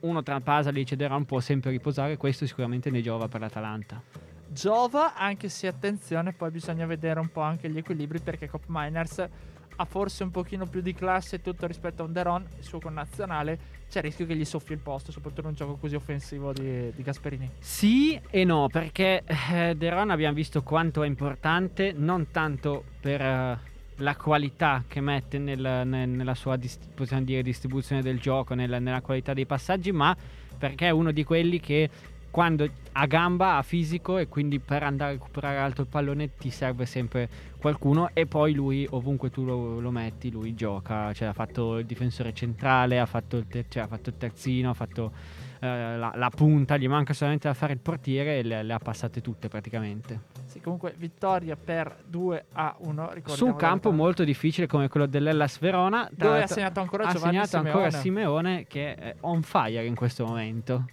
uno 0.00 0.22
tra 0.22 0.40
Pasalic 0.40 0.92
e 0.92 0.96
De 0.96 1.06
Ron 1.06 1.24
può 1.24 1.40
sempre 1.40 1.70
riposare 1.70 2.16
questo 2.16 2.46
sicuramente 2.46 2.90
ne 2.90 3.00
giova 3.00 3.26
per 3.26 3.40
l'Atalanta. 3.40 4.02
Giova, 4.46 5.14
anche 5.16 5.48
se 5.48 5.66
attenzione, 5.66 6.32
poi 6.32 6.50
bisogna 6.50 6.86
vedere 6.86 7.18
un 7.18 7.28
po' 7.28 7.40
anche 7.40 7.68
gli 7.68 7.78
equilibri 7.78 8.20
perché 8.20 8.48
Cop 8.48 8.64
Miners 8.68 9.28
ha 9.76 9.84
forse 9.84 10.22
un 10.22 10.30
pochino 10.30 10.66
più 10.66 10.80
di 10.80 10.94
classe 10.94 11.40
tutto 11.40 11.66
rispetto 11.66 12.02
a 12.02 12.04
un 12.06 12.12
Deron, 12.12 12.46
il 12.58 12.64
suo 12.64 12.78
connazionale, 12.78 13.58
c'è 13.94 14.00
il 14.00 14.06
rischio 14.06 14.26
che 14.26 14.34
gli 14.34 14.44
soffia 14.44 14.74
il 14.74 14.80
posto, 14.80 15.12
soprattutto 15.12 15.42
in 15.42 15.46
un 15.48 15.54
gioco 15.54 15.76
così 15.76 15.94
offensivo 15.94 16.52
di, 16.52 16.90
di 16.92 17.02
Gasperini. 17.02 17.48
Sì 17.60 18.18
e 18.28 18.42
no, 18.44 18.68
perché 18.68 19.22
eh, 19.52 19.76
De 19.76 19.88
Ron 19.88 20.10
abbiamo 20.10 20.34
visto 20.34 20.62
quanto 20.64 21.04
è 21.04 21.06
importante, 21.06 21.92
non 21.96 22.32
tanto 22.32 22.82
per 23.00 23.20
eh, 23.20 23.58
la 23.98 24.16
qualità 24.16 24.82
che 24.88 25.00
mette 25.00 25.38
nel- 25.38 25.82
nel- 25.86 26.08
nella 26.08 26.34
sua 26.34 26.56
dis- 26.56 26.78
possiamo 26.92 27.22
dire, 27.22 27.42
distribuzione 27.42 28.02
del 28.02 28.18
gioco, 28.18 28.54
nella, 28.54 28.80
nella 28.80 29.00
qualità 29.00 29.32
dei 29.32 29.46
passaggi, 29.46 29.92
ma 29.92 30.16
perché 30.58 30.88
è 30.88 30.90
uno 30.90 31.12
di 31.12 31.22
quelli 31.22 31.60
che 31.60 31.88
quando 32.34 32.68
ha 32.94 33.06
gamba, 33.06 33.58
ha 33.58 33.62
fisico 33.62 34.18
e 34.18 34.26
quindi 34.26 34.58
per 34.58 34.82
andare 34.82 35.10
a 35.10 35.14
recuperare 35.14 35.58
alto 35.58 35.82
il 35.82 35.86
pallone 35.86 36.34
ti 36.34 36.50
serve 36.50 36.84
sempre 36.84 37.28
qualcuno 37.60 38.10
e 38.12 38.26
poi 38.26 38.54
lui 38.54 38.84
ovunque 38.90 39.30
tu 39.30 39.44
lo, 39.44 39.78
lo 39.78 39.92
metti 39.92 40.32
lui 40.32 40.52
gioca, 40.52 41.12
cioè 41.12 41.28
ha 41.28 41.32
fatto 41.32 41.78
il 41.78 41.86
difensore 41.86 42.34
centrale, 42.34 42.98
ha 42.98 43.06
fatto 43.06 43.36
il, 43.36 43.46
ter- 43.46 43.66
cioè, 43.68 43.84
ha 43.84 43.86
fatto 43.86 44.08
il 44.08 44.16
terzino, 44.16 44.70
ha 44.70 44.74
fatto 44.74 45.12
eh, 45.60 45.96
la, 45.96 46.12
la 46.16 46.28
punta, 46.30 46.76
gli 46.76 46.88
manca 46.88 47.12
solamente 47.12 47.46
da 47.46 47.54
fare 47.54 47.72
il 47.72 47.78
portiere 47.78 48.38
e 48.40 48.42
le, 48.42 48.64
le 48.64 48.72
ha 48.72 48.80
passate 48.80 49.20
tutte 49.20 49.46
praticamente. 49.46 50.22
Sì, 50.46 50.60
comunque 50.60 50.92
vittoria 50.96 51.54
per 51.54 52.02
2 52.04 52.46
a 52.54 52.74
1. 52.76 53.10
ricordiamo 53.12 53.36
Su 53.36 53.46
un 53.46 53.54
campo 53.54 53.92
molto 53.92 54.24
difficile 54.24 54.66
come 54.66 54.88
quello 54.88 55.06
dell'Ellas 55.06 55.60
Verona, 55.60 56.10
Dove 56.12 56.42
ha 56.42 56.46
segnato 56.48 56.80
ancora 56.80 57.04
ha 57.04 57.16
segnato 57.16 57.58
ancora 57.58 57.90
Simeone. 57.90 58.00
Simeone 58.00 58.66
che 58.66 58.94
è 58.96 59.14
on 59.20 59.42
fire 59.42 59.86
in 59.86 59.94
questo 59.94 60.26
momento. 60.26 60.84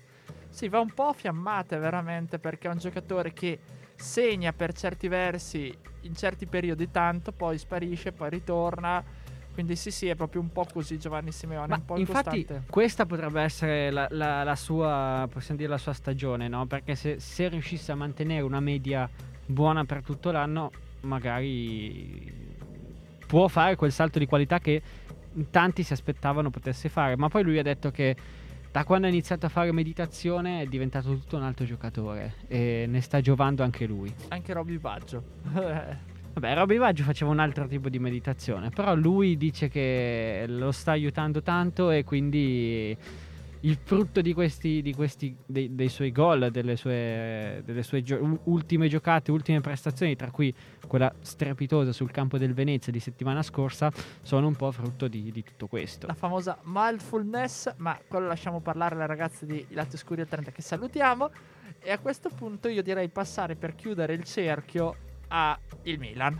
Sì, 0.61 0.69
va 0.69 0.79
un 0.79 0.93
po' 0.93 1.07
a 1.07 1.13
fiammate 1.13 1.75
veramente 1.79 2.37
perché 2.37 2.67
è 2.67 2.71
un 2.71 2.77
giocatore 2.77 3.33
che 3.33 3.57
segna 3.95 4.53
per 4.53 4.73
certi 4.73 5.07
versi 5.07 5.75
in 6.01 6.13
certi 6.15 6.45
periodi 6.45 6.91
tanto, 6.91 7.31
poi 7.31 7.57
sparisce, 7.57 8.11
poi 8.11 8.29
ritorna. 8.29 9.03
Quindi 9.53 9.75
sì, 9.75 9.89
sì, 9.89 10.07
è 10.07 10.13
proprio 10.13 10.39
un 10.39 10.51
po' 10.51 10.67
così 10.71 10.99
Giovanni 10.99 11.31
Simeone, 11.31 11.65
Ma 11.65 11.75
un 11.77 11.85
po' 11.85 11.97
infatti 11.97 12.41
incostante. 12.41 12.69
questa 12.69 13.07
potrebbe 13.07 13.41
essere 13.41 13.89
la, 13.89 14.05
la- 14.11 14.43
la 14.43 14.55
sua, 14.55 15.27
possiamo 15.31 15.57
dire, 15.57 15.71
la 15.71 15.79
sua 15.79 15.93
stagione, 15.93 16.47
no? 16.47 16.67
Perché 16.67 16.93
se, 16.93 17.19
se 17.19 17.47
riuscisse 17.47 17.91
a 17.91 17.95
mantenere 17.95 18.43
una 18.43 18.59
media 18.59 19.09
buona 19.43 19.83
per 19.85 20.03
tutto 20.03 20.29
l'anno, 20.29 20.69
magari 20.99 22.31
può 23.25 23.47
fare 23.47 23.75
quel 23.75 23.91
salto 23.91 24.19
di 24.19 24.27
qualità 24.27 24.59
che 24.59 24.79
tanti 25.49 25.81
si 25.81 25.93
aspettavano 25.93 26.51
potesse 26.51 26.87
fare. 26.87 27.17
Ma 27.17 27.29
poi 27.29 27.41
lui 27.41 27.57
ha 27.57 27.63
detto 27.63 27.89
che 27.89 28.15
da 28.71 28.85
quando 28.85 29.05
ha 29.05 29.09
iniziato 29.09 29.45
a 29.45 29.49
fare 29.49 29.71
meditazione 29.73 30.61
è 30.61 30.65
diventato 30.65 31.09
tutto 31.09 31.35
un 31.35 31.43
altro 31.43 31.65
giocatore 31.65 32.35
e 32.47 32.85
ne 32.87 33.01
sta 33.01 33.19
giovando 33.19 33.63
anche 33.63 33.85
lui. 33.85 34.13
Anche 34.29 34.53
Robby 34.53 34.77
Baggio. 34.77 35.23
Vabbè, 36.33 36.55
Robby 36.55 36.77
Baggio 36.77 37.03
faceva 37.03 37.31
un 37.31 37.39
altro 37.39 37.67
tipo 37.67 37.89
di 37.89 37.99
meditazione, 37.99 38.69
però 38.69 38.95
lui 38.95 39.35
dice 39.35 39.67
che 39.67 40.45
lo 40.47 40.71
sta 40.71 40.91
aiutando 40.91 41.41
tanto 41.41 41.91
e 41.91 42.05
quindi 42.05 42.95
il 43.61 43.77
frutto 43.83 44.21
di 44.21 44.33
questi, 44.33 44.81
di 44.81 44.93
questi 44.93 45.35
dei, 45.45 45.75
dei 45.75 45.89
suoi 45.89 46.11
gol, 46.11 46.49
delle 46.51 46.75
sue, 46.75 47.61
delle 47.63 47.83
sue 47.83 48.01
gio- 48.01 48.39
ultime 48.45 48.87
giocate, 48.87 49.31
ultime 49.31 49.61
prestazioni, 49.61 50.15
tra 50.15 50.31
cui 50.31 50.53
quella 50.87 51.13
strepitosa 51.19 51.91
sul 51.91 52.11
campo 52.11 52.37
del 52.37 52.53
Venezia 52.53 52.91
di 52.91 52.99
settimana 52.99 53.43
scorsa, 53.43 53.91
sono 54.21 54.47
un 54.47 54.55
po' 54.55 54.71
frutto 54.71 55.07
di, 55.07 55.31
di 55.31 55.43
tutto 55.43 55.67
questo. 55.67 56.07
la 56.07 56.13
famosa 56.13 56.57
mindfulness, 56.63 57.73
ma 57.77 57.99
quello 58.07 58.27
lasciamo 58.27 58.61
parlare 58.61 58.95
alle 58.95 59.07
ragazze 59.07 59.45
di 59.45 59.65
Oscuri 59.93 60.21
al 60.21 60.27
30 60.27 60.51
che 60.51 60.61
salutiamo. 60.61 61.29
E 61.79 61.91
a 61.91 61.99
questo 61.99 62.29
punto 62.29 62.67
io 62.67 62.81
direi 62.83 63.09
passare 63.09 63.55
per 63.55 63.75
chiudere 63.75 64.13
il 64.13 64.23
cerchio 64.23 64.95
a 65.29 65.57
il 65.83 65.99
Milan. 65.99 66.39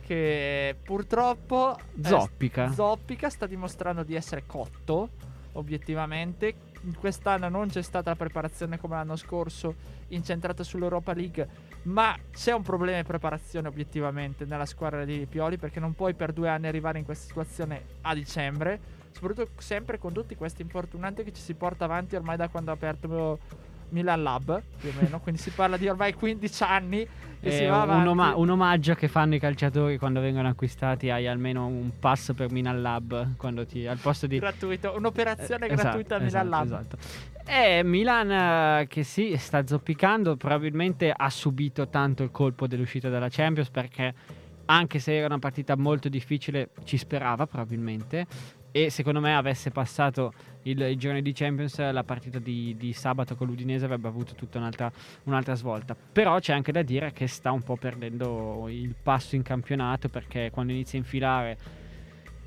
Che 0.00 0.76
purtroppo 0.82 1.76
eh, 1.76 2.08
Zoppica. 2.08 2.72
Zoppica 2.72 3.28
sta 3.30 3.46
dimostrando 3.46 4.02
di 4.02 4.14
essere 4.14 4.44
cotto, 4.46 5.10
obiettivamente. 5.60 6.68
quest'anno 6.98 7.48
non 7.48 7.68
c'è 7.68 7.82
stata 7.82 8.10
la 8.10 8.16
preparazione 8.16 8.78
come 8.78 8.96
l'anno 8.96 9.16
scorso, 9.16 9.74
incentrata 10.08 10.62
sull'Europa 10.62 11.12
League, 11.12 11.48
ma 11.82 12.16
c'è 12.32 12.52
un 12.52 12.62
problema 12.62 12.96
di 12.98 13.04
preparazione 13.04 13.68
obiettivamente 13.68 14.44
nella 14.44 14.66
squadra 14.66 15.04
di 15.04 15.26
Pioli 15.28 15.56
perché 15.58 15.78
non 15.80 15.94
puoi 15.94 16.14
per 16.14 16.32
due 16.32 16.48
anni 16.48 16.66
arrivare 16.66 16.98
in 16.98 17.04
questa 17.04 17.26
situazione 17.26 17.84
a 18.02 18.14
dicembre, 18.14 18.80
soprattutto 19.12 19.60
sempre 19.60 19.98
con 19.98 20.12
tutti 20.12 20.34
questi 20.34 20.62
infortunati 20.62 21.22
che 21.22 21.32
ci 21.32 21.42
si 21.42 21.54
porta 21.54 21.84
avanti 21.84 22.16
ormai 22.16 22.36
da 22.36 22.48
quando 22.48 22.70
ha 22.70 22.74
aperto 22.74 23.38
Milan 23.90 24.22
Lab, 24.22 24.62
più 24.80 24.90
o 24.90 25.00
meno, 25.00 25.20
quindi 25.20 25.40
si 25.40 25.50
parla 25.50 25.76
di 25.76 25.88
ormai 25.88 26.12
15 26.14 26.62
anni 26.62 27.06
e 27.42 27.50
si 27.50 27.64
va 27.64 27.84
un, 27.84 28.06
oma- 28.06 28.36
un 28.36 28.50
omaggio 28.50 28.94
che 28.94 29.08
fanno 29.08 29.34
i 29.34 29.38
calciatori 29.38 29.96
quando 29.98 30.20
vengono 30.20 30.48
acquistati. 30.48 31.10
Hai 31.10 31.26
almeno 31.26 31.66
un 31.66 31.92
pass 31.98 32.32
per 32.34 32.50
Milan 32.50 32.82
Lab 32.82 33.36
quando 33.36 33.64
ti, 33.66 33.86
al 33.86 33.98
posto 33.98 34.26
di 34.26 34.38
gratuito, 34.38 34.94
un'operazione 34.96 35.66
Eh, 35.66 35.74
gratuita 35.74 36.16
a 36.16 36.22
esatto, 36.22 36.44
Milan 36.44 36.48
Lab. 36.48 36.64
esatto. 36.66 36.96
E 37.46 37.82
Milan 37.82 38.30
eh, 38.30 38.86
che 38.88 39.02
sì, 39.02 39.34
sta 39.38 39.66
zoppicando, 39.66 40.36
probabilmente 40.36 41.12
ha 41.16 41.30
subito 41.30 41.88
tanto 41.88 42.22
il 42.22 42.30
colpo 42.30 42.66
dell'uscita 42.66 43.08
dalla 43.08 43.28
Champions 43.30 43.70
perché 43.70 44.14
anche 44.66 44.98
se 45.00 45.16
era 45.16 45.26
una 45.26 45.38
partita 45.40 45.76
molto 45.76 46.08
difficile 46.08 46.68
ci 46.84 46.96
sperava 46.96 47.46
probabilmente 47.46 48.24
e 48.70 48.88
secondo 48.88 49.18
me 49.18 49.34
avesse 49.34 49.70
passato 49.72 50.32
il, 50.62 50.80
il 50.80 50.96
giorno 50.98 51.20
di 51.20 51.32
Champions 51.32 51.78
la 51.90 52.04
partita 52.04 52.38
di, 52.38 52.74
di 52.78 52.92
sabato 52.92 53.36
con 53.36 53.46
l'Udinese 53.46 53.84
avrebbe 53.84 54.08
avuto 54.08 54.34
tutta 54.34 54.58
un'altra, 54.58 54.90
un'altra 55.24 55.54
svolta. 55.54 55.94
Però 55.94 56.38
c'è 56.38 56.52
anche 56.52 56.72
da 56.72 56.82
dire 56.82 57.12
che 57.12 57.26
sta 57.26 57.50
un 57.50 57.62
po' 57.62 57.76
perdendo 57.76 58.66
il 58.68 58.94
passo 59.00 59.36
in 59.36 59.42
campionato 59.42 60.08
perché 60.08 60.50
quando 60.52 60.72
inizia 60.72 60.98
a 60.98 61.02
infilare 61.02 61.58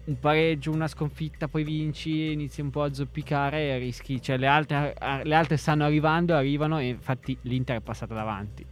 un 0.06 0.20
pareggio, 0.20 0.72
una 0.72 0.88
sconfitta, 0.88 1.48
poi 1.48 1.64
vinci, 1.64 2.34
inizi 2.34 2.60
un 2.62 2.70
po' 2.70 2.84
a 2.84 2.94
zoppicare 2.94 3.70
e 3.70 3.78
rischi. 3.78 4.22
Cioè, 4.22 4.38
le 4.38 4.48
altre, 4.48 4.96
le 5.24 5.36
altre 5.36 5.58
stanno 5.58 5.86
arrivando, 5.86 6.36
arrivano 6.36 6.80
e 6.80 6.90
infatti 6.90 7.38
l'Inter 7.44 7.78
è 7.78 7.82
passata 7.82 8.14
davanti. 8.14 8.66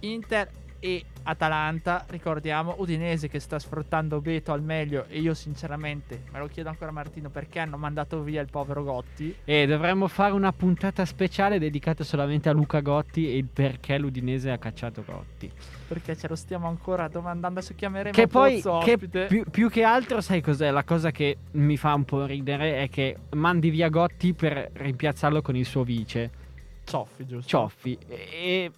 Inter 0.00 0.48
e 0.84 1.02
Atalanta, 1.22 2.04
ricordiamo, 2.10 2.74
Udinese 2.76 3.28
che 3.28 3.40
sta 3.40 3.58
sfruttando 3.58 4.20
Beto 4.20 4.52
al 4.52 4.60
meglio 4.60 5.06
e 5.08 5.18
io 5.18 5.32
sinceramente 5.32 6.24
me 6.30 6.38
lo 6.38 6.46
chiedo 6.46 6.68
ancora 6.68 6.90
a 6.90 6.92
Martino 6.92 7.30
perché 7.30 7.58
hanno 7.58 7.78
mandato 7.78 8.20
via 8.22 8.42
il 8.42 8.50
povero 8.50 8.84
Gotti. 8.84 9.34
E 9.44 9.66
dovremmo 9.66 10.08
fare 10.08 10.34
una 10.34 10.52
puntata 10.52 11.06
speciale 11.06 11.58
dedicata 11.58 12.04
solamente 12.04 12.50
a 12.50 12.52
Luca 12.52 12.80
Gotti 12.80 13.32
e 13.32 13.38
il 13.38 13.46
perché 13.50 13.96
l'Udinese 13.96 14.50
ha 14.50 14.58
cacciato 14.58 15.02
Gotti. 15.06 15.50
Perché 15.88 16.18
ce 16.18 16.28
lo 16.28 16.36
stiamo 16.36 16.68
ancora 16.68 17.08
domandando 17.08 17.62
se 17.62 17.74
chiameremo 17.74 18.14
Che 18.14 18.26
poi, 18.26 18.62
che 18.82 18.98
più, 19.26 19.44
più 19.50 19.70
che 19.70 19.84
altro, 19.84 20.20
sai 20.20 20.42
cos'è? 20.42 20.70
La 20.70 20.84
cosa 20.84 21.10
che 21.10 21.38
mi 21.52 21.78
fa 21.78 21.94
un 21.94 22.04
po' 22.04 22.26
ridere 22.26 22.82
è 22.82 22.90
che 22.90 23.16
mandi 23.30 23.70
via 23.70 23.88
Gotti 23.88 24.34
per 24.34 24.70
rimpiazzarlo 24.74 25.40
con 25.40 25.56
il 25.56 25.64
suo 25.64 25.82
vice, 25.82 26.42
Cioffi, 26.84 27.24
giusto? 27.24 27.48
Cioffi. 27.48 27.98
E. 28.06 28.70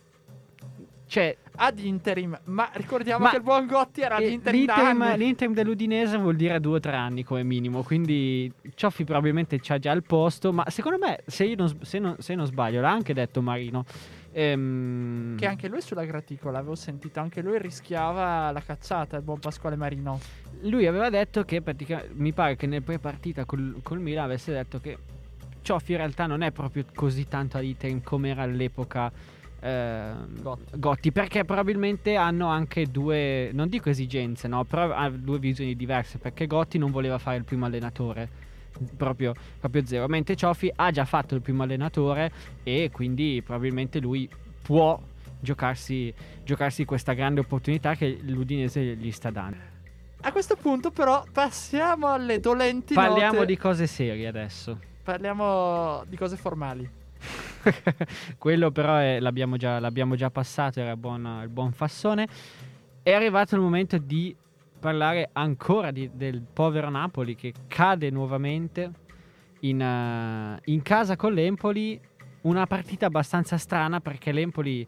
Cioè, 1.08 1.36
Ad 1.58 1.78
interim, 1.78 2.38
ma 2.44 2.68
ricordiamo 2.74 3.24
Ma- 3.24 3.30
che 3.30 3.36
il 3.36 3.42
buon 3.42 3.66
Gotti 3.66 4.00
era 4.02 4.16
ad 4.16 4.22
E 4.22 4.28
interim 4.28 4.66
L'interim, 4.66 5.16
l'interim 5.16 5.54
dell'Udinese 5.54 6.18
vuol 6.18 6.36
dire 6.36 6.60
due 6.60 6.76
o 6.76 6.80
tre 6.80 6.96
anni 6.96 7.22
come 7.24 7.44
minimo, 7.44 7.82
quindi 7.82 8.52
Cioffi 8.74 9.04
probabilmente 9.04 9.58
c'ha 9.60 9.78
già 9.78 9.92
il 9.92 10.02
posto, 10.02 10.52
ma 10.52 10.68
secondo 10.68 10.98
me, 10.98 11.20
se, 11.24 11.44
io 11.44 11.56
non, 11.56 11.74
se 11.82 11.98
non- 11.98 12.16
se 12.18 12.34
non 12.34 12.44
sbaglio, 12.46 12.80
l'ha 12.80 12.90
anche 12.90 13.14
detto 13.14 13.40
Marino, 13.40 13.84
ehm, 14.32 15.36
Che 15.36 15.46
anche 15.46 15.68
lui 15.68 15.80
sulla 15.80 16.04
graticola, 16.04 16.58
avevo 16.58 16.74
sentito, 16.74 17.20
anche 17.20 17.40
lui 17.40 17.58
rischiava 17.58 18.50
la 18.50 18.60
cacciata, 18.60 19.16
il 19.16 19.22
buon 19.22 19.38
Pasquale 19.38 19.76
Marino. 19.76 20.20
lui 20.62 20.86
aveva 20.86 21.08
detto 21.08 21.44
che 21.44 21.62
praticamente, 21.62 22.12
mi 22.16 22.32
pare 22.32 22.56
che 22.56 22.66
nel 22.66 22.82
pre-partita 22.82 23.44
col, 23.44 23.76
col 23.82 24.00
Milan 24.00 24.24
avesse 24.24 24.52
detto 24.52 24.80
che 24.80 24.98
Cioffi 25.62 25.92
in 25.92 25.98
realtà 25.98 26.26
non 26.26 26.42
è 26.42 26.52
proprio 26.52 26.84
così 26.94 27.26
tanto 27.26 27.56
all'interim 27.56 28.00
come 28.02 28.28
era 28.30 28.42
all'epoca 28.42 29.10
ehm, 29.60 30.42
Gotti. 30.42 30.78
Gotti, 30.78 31.12
perché 31.12 31.44
probabilmente 31.44 32.16
hanno 32.16 32.48
anche 32.48 32.86
due, 32.86 33.50
non 33.52 33.68
dico 33.68 33.90
esigenze, 33.90 34.48
no, 34.48 34.64
però 34.64 34.92
ha 34.92 35.08
due 35.10 35.38
visioni 35.38 35.76
diverse, 35.76 36.18
perché 36.18 36.46
Gotti 36.46 36.78
non 36.78 36.90
voleva 36.90 37.18
fare 37.18 37.36
il 37.36 37.44
primo 37.44 37.66
allenatore, 37.66 38.28
proprio, 38.96 39.34
proprio 39.58 39.84
zero, 39.86 40.06
mentre 40.06 40.36
Cioffi 40.36 40.72
ha 40.74 40.90
già 40.90 41.04
fatto 41.04 41.34
il 41.34 41.40
primo 41.40 41.62
allenatore 41.62 42.30
e 42.62 42.90
quindi 42.92 43.42
probabilmente 43.44 44.00
lui 44.00 44.28
può 44.62 45.00
giocarsi, 45.40 46.12
giocarsi 46.44 46.84
questa 46.84 47.12
grande 47.12 47.40
opportunità 47.40 47.94
che 47.94 48.18
l'Udinese 48.22 48.82
gli 48.96 49.10
sta 49.12 49.30
dando. 49.30 49.74
A 50.22 50.32
questo 50.32 50.56
punto 50.56 50.90
però 50.90 51.24
passiamo 51.30 52.08
alle 52.08 52.40
dolenti 52.40 52.94
Parliamo 52.94 53.34
note. 53.34 53.46
di 53.46 53.56
cose 53.56 53.86
serie 53.86 54.26
adesso. 54.26 54.78
Parliamo 55.02 56.02
di 56.08 56.16
cose 56.16 56.36
formali. 56.36 56.88
Quello 58.38 58.70
però 58.70 58.96
è- 58.96 59.20
l'abbiamo, 59.20 59.56
già, 59.56 59.78
l'abbiamo 59.78 60.14
già 60.14 60.30
passato, 60.30 60.80
era 60.80 60.96
buon- 60.96 61.40
il 61.42 61.48
buon 61.48 61.72
Fassone. 61.72 62.26
È 63.02 63.12
arrivato 63.12 63.54
il 63.54 63.60
momento 63.60 63.98
di 63.98 64.34
parlare 64.78 65.30
ancora 65.32 65.90
di- 65.90 66.10
del 66.12 66.42
povero 66.42 66.90
Napoli 66.90 67.34
che 67.34 67.52
cade 67.66 68.10
nuovamente 68.10 68.90
in, 69.60 69.80
eh, 69.80 70.60
in 70.64 70.82
casa 70.82 71.16
con 71.16 71.32
l'Empoli. 71.32 72.00
Una 72.42 72.66
partita 72.66 73.06
abbastanza 73.06 73.56
strana 73.56 74.00
perché 74.00 74.30
l'Empoli 74.32 74.86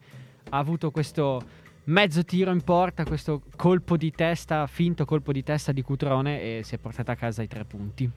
ha 0.50 0.58
avuto 0.58 0.90
questo 0.90 1.40
mezzo 1.84 2.22
tiro 2.24 2.52
in 2.52 2.62
porta, 2.62 3.04
questo 3.04 3.42
colpo 3.56 3.96
di 3.96 4.10
testa, 4.10 4.66
finto 4.66 5.04
colpo 5.04 5.32
di 5.32 5.42
testa 5.42 5.72
di 5.72 5.82
Cutrone 5.82 6.40
e 6.58 6.60
si 6.62 6.74
è 6.74 6.78
portata 6.78 7.12
a 7.12 7.16
casa 7.16 7.42
i 7.42 7.48
tre 7.48 7.64
punti. 7.64 8.10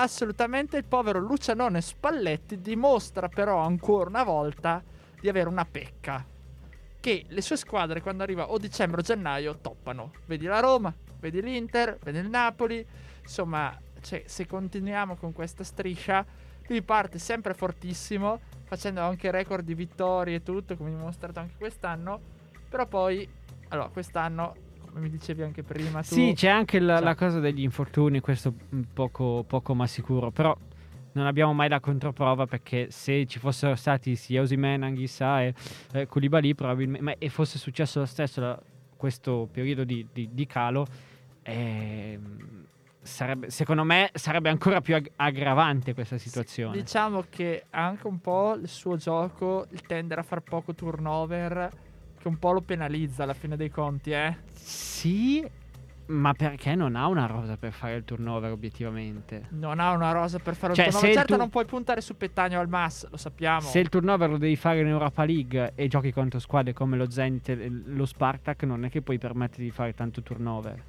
Assolutamente 0.00 0.78
il 0.78 0.86
povero 0.86 1.18
Lucianone 1.18 1.82
Spalletti 1.82 2.62
dimostra 2.62 3.28
però 3.28 3.58
ancora 3.58 4.08
una 4.08 4.24
volta 4.24 4.82
di 5.20 5.28
avere 5.28 5.46
una 5.46 5.66
pecca. 5.66 6.24
Che 6.98 7.24
le 7.28 7.42
sue 7.42 7.58
squadre 7.58 8.00
quando 8.00 8.22
arriva 8.22 8.50
o 8.50 8.56
dicembre 8.56 9.02
o 9.02 9.04
gennaio 9.04 9.58
toppano. 9.58 10.12
Vedi 10.24 10.46
la 10.46 10.60
Roma, 10.60 10.94
vedi 11.18 11.42
l'Inter, 11.42 11.98
vedi 12.02 12.16
il 12.16 12.30
Napoli. 12.30 12.84
Insomma, 13.20 13.78
cioè, 14.00 14.22
se 14.24 14.46
continuiamo 14.46 15.16
con 15.16 15.34
questa 15.34 15.64
striscia, 15.64 16.24
lui 16.68 16.80
parte 16.80 17.18
sempre 17.18 17.52
fortissimo, 17.52 18.40
facendo 18.64 19.02
anche 19.02 19.30
record 19.30 19.66
di 19.66 19.74
vittorie 19.74 20.36
e 20.36 20.42
tutto, 20.42 20.78
come 20.78 20.88
dimostrato 20.88 21.40
anche 21.40 21.56
quest'anno. 21.58 22.18
Però 22.70 22.86
poi, 22.86 23.28
allora, 23.68 23.90
quest'anno, 23.90 24.54
mi 24.94 25.08
dicevi 25.10 25.42
anche 25.42 25.62
prima, 25.62 26.00
tu... 26.02 26.14
Sì, 26.14 26.32
c'è 26.34 26.48
anche 26.48 26.78
la, 26.80 26.96
Cioè- 26.96 27.04
la 27.04 27.14
cosa 27.14 27.38
degli 27.40 27.62
infortuni, 27.62 28.20
questo 28.20 28.52
poco, 28.92 29.44
poco 29.46 29.74
ma 29.74 29.86
sicuro, 29.86 30.30
però 30.30 30.56
non 31.12 31.26
abbiamo 31.26 31.52
mai 31.52 31.68
la 31.68 31.80
controprova 31.80 32.46
perché 32.46 32.90
se 32.90 33.26
ci 33.26 33.38
fossero 33.38 33.74
stati 33.74 34.14
sia 34.16 34.42
Osimhen, 34.42 34.82
Anghissà 34.82 35.42
e 35.42 35.54
eh, 35.92 36.06
Koulibaly 36.06 36.54
probabilmente, 36.54 37.02
ma, 37.02 37.14
e 37.18 37.28
fosse 37.28 37.58
successo 37.58 37.98
lo 38.00 38.06
stesso 38.06 38.40
da 38.40 38.60
questo 38.96 39.48
periodo 39.50 39.82
di, 39.84 40.06
di- 40.12 40.28
di 40.32 40.46
calo, 40.46 40.86
ehm, 41.42 42.66
sarebbe, 43.02 43.50
secondo 43.50 43.82
me 43.84 44.10
sarebbe 44.14 44.50
ancora 44.50 44.80
più 44.80 44.94
ag- 44.94 45.10
aggravante 45.16 45.94
questa 45.94 46.18
situazione. 46.18 46.76
Diciamo 46.76 47.24
che 47.28 47.64
anche 47.70 48.06
un 48.06 48.20
po' 48.20 48.54
il 48.54 48.68
suo 48.68 48.96
gioco, 48.96 49.66
il 49.70 49.80
tendere 49.82 50.20
a 50.20 50.24
far 50.24 50.40
poco 50.42 50.74
turnover, 50.74 51.70
che 52.20 52.28
un 52.28 52.38
po' 52.38 52.52
lo 52.52 52.60
penalizza 52.60 53.22
alla 53.22 53.34
fine 53.34 53.56
dei 53.56 53.70
conti, 53.70 54.10
eh. 54.10 54.36
Sì, 54.52 55.44
ma 56.06 56.32
perché 56.34 56.74
non 56.74 56.96
ha 56.96 57.06
una 57.06 57.26
rosa 57.26 57.56
per 57.56 57.72
fare 57.72 57.94
il 57.94 58.04
turnover 58.04 58.50
obiettivamente? 58.50 59.46
Non 59.50 59.78
ha 59.80 59.92
una 59.92 60.12
rosa 60.12 60.38
per 60.38 60.54
fare 60.54 60.74
Cioè, 60.74 60.84
se 60.86 60.90
turnover. 60.90 61.10
il 61.10 61.16
Certo, 61.16 61.32
tu- 61.34 61.38
non 61.38 61.50
puoi 61.50 61.64
puntare 61.64 62.00
su 62.00 62.16
Petagno 62.16 62.58
al 62.60 62.68
Mas, 62.68 63.08
lo 63.10 63.16
sappiamo. 63.16 63.60
Se 63.60 63.78
il 63.78 63.88
turnover 63.88 64.28
lo 64.28 64.36
devi 64.38 64.56
fare 64.56 64.80
in 64.80 64.88
Europa 64.88 65.24
League 65.24 65.72
e 65.74 65.88
giochi 65.88 66.12
contro 66.12 66.38
squadre 66.38 66.72
come 66.72 66.96
lo 66.96 67.08
Zenit 67.10 67.48
e 67.50 67.68
lo 67.86 68.04
Spartak, 68.06 68.64
non 68.64 68.84
è 68.84 68.90
che 68.90 69.02
puoi 69.02 69.18
permetterti 69.18 69.62
di 69.62 69.70
fare 69.70 69.94
tanto 69.94 70.20
turnover. 70.22 70.82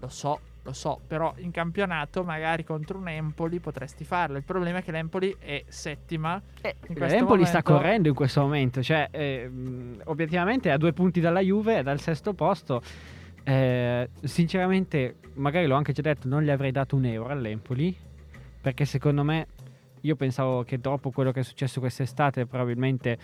Lo 0.00 0.08
so, 0.08 0.38
lo 0.68 0.72
so, 0.74 1.00
però 1.06 1.32
in 1.38 1.50
campionato 1.50 2.22
magari 2.22 2.64
contro 2.64 2.98
un 2.98 3.08
Empoli 3.08 3.58
potresti 3.58 4.04
farlo. 4.04 4.36
Il 4.36 4.44
problema 4.44 4.78
è 4.78 4.82
che 4.82 4.92
l'Empoli 4.92 5.34
è 5.38 5.64
settima. 5.66 6.40
in 6.62 6.94
questo 6.94 7.16
L'Empoli 7.16 7.44
sta 7.44 7.62
momento- 7.64 7.72
correndo 7.72 8.08
in 8.08 8.14
questo 8.14 8.40
momento, 8.42 8.82
cioè 8.82 9.08
eh, 9.10 9.50
obiettivamente 10.04 10.68
è 10.68 10.72
a 10.72 10.76
due 10.76 10.92
punti 10.92 11.20
dalla 11.20 11.40
Juve 11.40 11.78
e 11.78 11.82
dal 11.82 12.00
sesto 12.00 12.34
posto. 12.34 12.82
Eh, 13.44 14.10
sinceramente, 14.22 15.16
magari 15.34 15.66
l'ho 15.66 15.74
anche 15.74 15.92
già 15.92 16.02
detto, 16.02 16.28
non 16.28 16.42
gli 16.42 16.50
avrei 16.50 16.70
dato 16.70 16.96
un 16.96 17.06
euro 17.06 17.30
all'Empoli, 17.30 17.96
perché 18.60 18.84
secondo 18.84 19.24
me 19.24 19.46
io 20.02 20.16
pensavo 20.16 20.62
che 20.64 20.78
dopo 20.78 21.10
quello 21.10 21.32
che 21.32 21.40
è 21.40 21.42
successo 21.42 21.80
quest'estate 21.80 22.46
probabilmente 22.46 23.18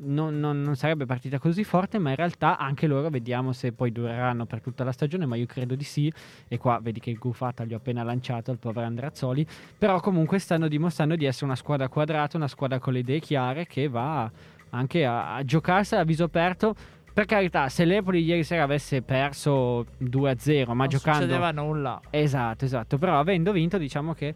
non, 0.00 0.38
non- 0.38 0.62
non 0.62 0.76
sarebbe 0.76 1.06
partita 1.06 1.38
così 1.38 1.64
forte, 1.64 1.98
ma 1.98 2.10
in 2.10 2.16
realtà 2.16 2.58
anche 2.58 2.86
loro 2.86 3.08
vediamo 3.08 3.52
se 3.52 3.72
poi 3.72 3.90
dureranno 3.92 4.46
per 4.46 4.60
tutta 4.60 4.84
la 4.84 4.92
stagione, 4.92 5.26
ma 5.26 5.36
io 5.36 5.46
credo 5.46 5.74
di 5.74 5.84
sì. 5.84 6.12
E 6.46 6.58
qua 6.58 6.78
vedi 6.80 7.00
che 7.00 7.10
il 7.10 7.18
Gufata 7.18 7.64
gli 7.64 7.74
ho 7.74 7.78
appena 7.78 8.02
lanciato 8.02 8.50
al 8.50 8.58
povero 8.58 8.86
Andreazzoli. 8.86 9.46
Però 9.76 10.00
comunque 10.00 10.38
stanno 10.38 10.68
dimostrando 10.68 11.16
di 11.16 11.24
essere 11.24 11.46
una 11.46 11.56
squadra 11.56 11.88
quadrata, 11.88 12.36
una 12.36 12.48
squadra 12.48 12.78
con 12.78 12.92
le 12.92 13.00
idee 13.00 13.20
chiare 13.20 13.66
che 13.66 13.88
va 13.88 14.30
anche 14.70 15.04
a, 15.04 15.36
a 15.36 15.44
giocarsela 15.44 16.02
a 16.02 16.04
viso 16.04 16.24
aperto. 16.24 16.74
Per 17.12 17.26
carità, 17.26 17.68
se 17.68 17.84
l'Empoli 17.84 18.22
ieri 18.22 18.44
sera 18.44 18.62
avesse 18.62 19.02
perso 19.02 19.86
2-0, 20.00 20.66
ma 20.68 20.74
non 20.74 20.88
giocando... 20.88 21.22
succedeva 21.22 21.50
nulla. 21.50 22.00
Esatto, 22.10 22.64
esatto. 22.64 22.96
Però 22.96 23.18
avendo 23.18 23.50
vinto, 23.50 23.76
diciamo 23.76 24.14
che 24.14 24.34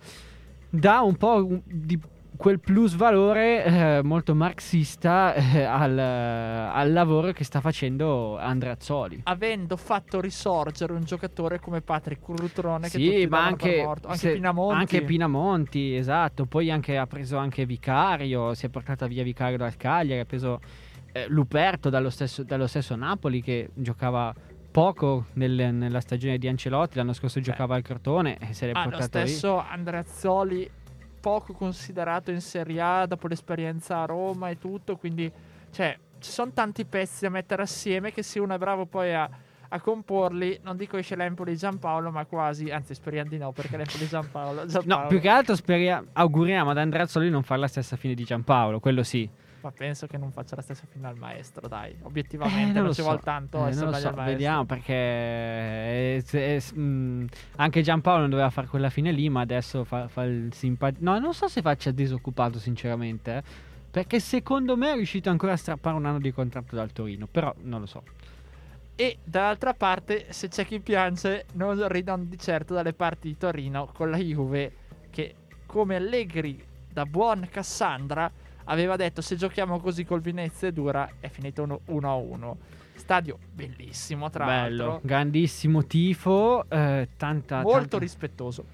dà 0.69 1.01
un 1.03 1.17
po' 1.17 1.61
di 1.65 1.97
quel 2.43 2.59
plus 2.59 2.97
valore 2.97 3.65
eh, 3.65 4.03
molto 4.03 4.35
marxista 4.35 5.33
eh, 5.33 5.63
al, 5.63 5.97
al 5.97 6.93
lavoro 6.93 7.31
che 7.31 7.45
sta 7.45 7.61
facendo 7.61 8.37
Andreazzoli. 8.37 9.21
Avendo 9.25 9.77
fatto 9.77 10.21
risorgere 10.21 10.93
un 10.93 11.05
giocatore 11.05 11.61
come 11.61 11.83
Patrick 11.83 12.21
Currutrone 12.21 12.89
che 12.89 12.99
Sì, 12.99 13.07
tutti 13.07 13.27
ma 13.29 13.45
anche, 13.45 13.83
morto. 13.85 14.09
anche 14.09 14.19
se- 14.19 14.33
Pinamonti. 14.33 14.75
anche 14.75 15.03
Pinamonti, 15.03 15.95
esatto. 15.95 16.47
Poi 16.47 16.69
anche, 16.73 16.99
ha 16.99 17.07
preso 17.07 17.37
anche 17.37 17.65
Vicario, 17.65 18.55
si 18.55 18.67
è 18.67 18.69
portata 18.71 19.07
via 19.07 19.23
Vicario 19.23 19.57
dal 19.59 19.77
Cagliari, 19.77 20.19
ha 20.21 20.25
preso 20.25 20.61
eh, 21.13 21.27
Luperto 21.29 21.91
dallo 21.91 22.11
stesso, 22.11 22.43
dallo 22.43 22.67
stesso 22.67 22.97
Napoli 22.97 23.41
che 23.41 23.71
giocava 23.75 24.35
poco 24.73 25.27
nel- 25.35 25.73
nella 25.73 26.01
stagione 26.01 26.39
di 26.39 26.49
Ancelotti, 26.49 26.97
l'anno 26.97 27.13
scorso 27.13 27.39
giocava 27.39 27.77
al 27.77 27.83
Crotone 27.83 28.37
e 28.41 28.53
se 28.53 28.67
l'è 28.67 28.73
Ah, 28.75 28.83
lo 28.83 28.91
portato 28.91 29.19
via. 29.19 29.27
stesso 29.29 29.59
Andreazzoli 29.59 30.71
poco 31.23 31.53
considerato 31.53 32.33
in 32.33 32.41
Serie 32.41 32.81
A 32.81 33.07
dopo 33.07 33.29
l'esperienza 33.29 34.03
a 34.03 34.07
Roma 34.07 34.51
e 34.51 34.59
tutto, 34.59 34.97
quindi 34.97 35.31
cioè, 35.71 35.97
ci 36.19 36.31
sono 36.31 36.51
tanti 36.53 36.85
pezzi 36.85 37.21
da 37.23 37.31
mettere 37.31 37.63
assieme 37.63 38.13
che 38.13 38.25
se 38.25 38.41
uno 38.41 38.55
è 38.55 38.59
bravo 38.59 38.87
poi 38.87 39.15
a, 39.15 39.31
a 39.69 39.81
comporli, 39.81 40.59
non 40.65 40.77
dico 40.77 40.97
esce 40.97 41.15
l'Empoli 41.15 41.57
Giampaolo, 41.57 42.11
ma 42.11 42.25
quasi, 42.27 42.71
anzi 42.71 42.95
speriamo 42.95 43.31
di 43.31 43.39
no 43.39 43.53
perché 43.53 43.77
l'Empoli 43.77 44.09
Giampaolo, 44.09 44.63
No, 44.63 44.67
Giampaolo 44.67 45.07
più 45.07 45.21
che 45.21 45.29
altro 45.29 45.55
speria- 45.55 46.05
auguriamo 46.13 46.71
ad 46.71 46.79
Andreazzoli 46.79 47.27
di 47.27 47.31
non 47.31 47.45
fare 47.45 47.61
la 47.61 47.69
stessa 47.69 47.97
fine 47.97 48.15
di 48.15 48.25
Giampaolo, 48.25 48.81
quello 48.81 49.05
sì. 49.05 49.29
Ma 49.63 49.71
penso 49.71 50.07
che 50.07 50.19
non 50.19 50.31
faccia 50.33 50.57
la 50.57 50.63
stessa 50.63 50.85
fine 50.91 51.07
al 51.07 51.17
maestro, 51.17 51.69
dai, 51.69 51.91
Eh, 51.93 51.97
obiettivamente 52.03 52.73
non, 52.73 52.85
lo 52.85 52.89
ci 52.95 53.01
so. 53.01 53.03
vuole 53.09 53.21
tanto 53.23 53.65
Eh, 53.65 53.69
essere 53.71 53.85
non 53.91 53.95
so, 53.95 54.13
vediamo 54.13 54.65
perché 54.65 54.93
eh, 54.95 56.23
se- 56.25 56.55
eh, 56.57 56.63
mm, 56.75 57.25
anche 57.57 57.83
Giampaolo 57.83 58.21
non 58.23 58.31
doveva 58.31 58.51
fare 58.51 58.67
quella 58.67 58.91
fine 58.91 59.13
lì, 59.13 59.29
ma 59.29 59.41
adesso 59.41 59.85
fa, 59.85 60.09
fa 60.09 60.25
il 60.25 60.53
simpatico. 60.53 61.05
No, 61.05 61.19
non 61.19 61.35
so 61.35 61.49
se 61.49 61.63
faccia 61.63 61.91
disoccupato, 61.91 62.59
sinceramente. 62.59 63.37
eh, 63.39 63.43
perché 63.93 64.21
secondo 64.21 64.77
me 64.77 64.93
è 64.93 64.95
riuscito 64.95 65.29
ancora 65.29 65.53
a 65.53 65.57
strappare 65.57 65.95
un 65.97 66.07
anno 66.07 66.19
di 66.19 66.33
contratto 66.33 66.75
dal 66.75 66.93
Torino. 66.93 67.27
Però 67.27 67.55
non 67.63 67.81
lo 67.81 67.87
so. 67.87 68.03
E 68.97 69.19
dall'altra 69.25 69.75
parte, 69.75 70.27
se 70.31 70.49
c'è 70.49 70.65
chi 70.65 70.81
piange, 70.81 71.45
non 71.55 71.87
ridono 71.89 72.25
di 72.25 72.39
certo 72.39 72.73
dalle 72.75 72.93
parti 72.95 73.29
di 73.29 73.37
Torino 73.37 73.87
con 73.93 74.11
la 74.11 74.17
Juve 74.17 74.73
che, 75.11 75.35
come 75.67 75.97
Allegri 75.97 76.63
da 76.91 77.05
buon 77.05 77.49
Cassandra, 77.51 78.31
aveva 78.65 78.97
detto 78.97 79.21
se 79.21 79.37
giochiamo 79.37 79.79
così 79.81 80.05
col 80.05 80.21
Venezia 80.21 80.69
è 80.69 80.73
dura, 80.73 81.09
è 81.21 81.29
finito 81.29 81.81
1-1. 81.89 82.55
Stadio 82.95 83.39
bellissimo, 83.53 84.31
tra 84.31 84.45
Bello, 84.45 84.85
l'altro. 84.87 85.01
grandissimo 85.09 85.85
tifo. 85.87 86.69
eh, 86.69 87.09
tanta, 87.17 87.63
Molto 87.63 87.79
tanta- 87.81 87.99
rispettoso. 87.99 88.65